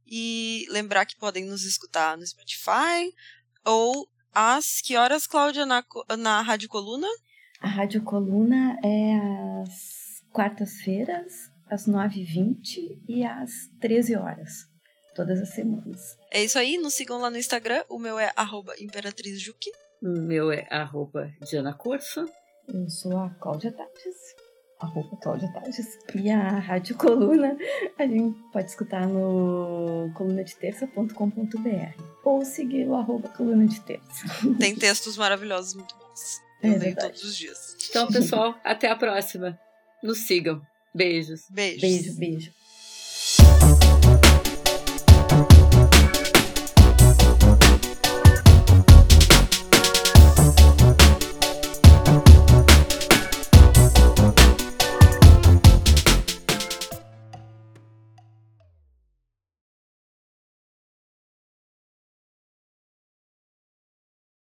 E 0.05 0.67
lembrar 0.69 1.07
que 1.07 1.17
podem 1.17 1.45
nos 1.45 1.65
escutar 1.65 2.19
no 2.19 2.27
Spotify 2.27 3.15
ou 3.65 4.09
às 4.35 4.81
que 4.81 4.97
horas, 4.97 5.29
Cláudia, 5.29 5.65
na, 5.65 5.85
na 6.19 6.43
Rádio 6.43 6.69
Coluna? 6.69 7.07
A 7.61 7.69
Rádio 7.69 8.03
Coluna 8.03 8.79
é 8.83 9.15
às 9.63 10.25
quartas-feiras, 10.33 11.53
às 11.71 11.87
9h20 11.87 13.01
e 13.09 13.25
às 13.25 13.71
13 13.81 14.17
horas, 14.17 14.72
todas 15.15 15.41
as 15.41 15.51
semanas. 15.51 16.17
É 16.31 16.43
isso 16.43 16.59
aí, 16.59 16.79
nos 16.79 16.95
sigam 16.95 17.21
lá 17.21 17.31
no 17.31 17.39
Instagram. 17.39 17.85
O 17.89 17.99
meu 17.99 18.19
é 18.19 18.33
imperatrizjuki. 18.81 19.71
O 20.03 20.09
meu 20.21 20.51
é 20.51 20.67
arroba 20.71 21.31
Diana 21.49 21.73
Corso. 21.75 22.25
Eu 22.69 22.89
sou 22.89 23.17
a 23.19 23.31
Cláudia 23.31 23.73
Tates, 23.73 24.17
arroba 24.81 25.17
Cláudia 25.17 25.53
Tates. 25.53 25.99
E 26.15 26.31
a 26.31 26.59
Rádio 26.59 26.97
Coluna 26.97 27.57
a 27.99 28.07
gente 28.07 28.39
pode 28.53 28.71
escutar 28.71 29.07
no 29.07 30.11
colunadeterça.com.br 30.15 32.03
ou 32.25 32.45
seguir 32.45 32.89
o 32.89 32.95
arroba 32.95 33.29
Coluna 33.29 33.67
de 33.67 33.81
Terça. 33.81 34.25
Tem 34.59 34.75
textos 34.75 35.17
maravilhosos 35.17 35.75
muito 35.75 35.97
bons. 35.97 36.41
Eu 36.63 36.75
é 36.75 36.79
leio 36.79 36.97
todos 36.97 37.25
os 37.25 37.37
dias. 37.37 37.77
Então, 37.91 38.07
pessoal, 38.09 38.55
até 38.65 38.89
a 38.89 38.97
próxima. 38.97 39.59
Nos 40.03 40.19
sigam. 40.19 40.63
Beijos. 40.95 41.43
Beijos. 41.51 41.81
Beijo, 41.81 42.15
beijo. 42.19 42.62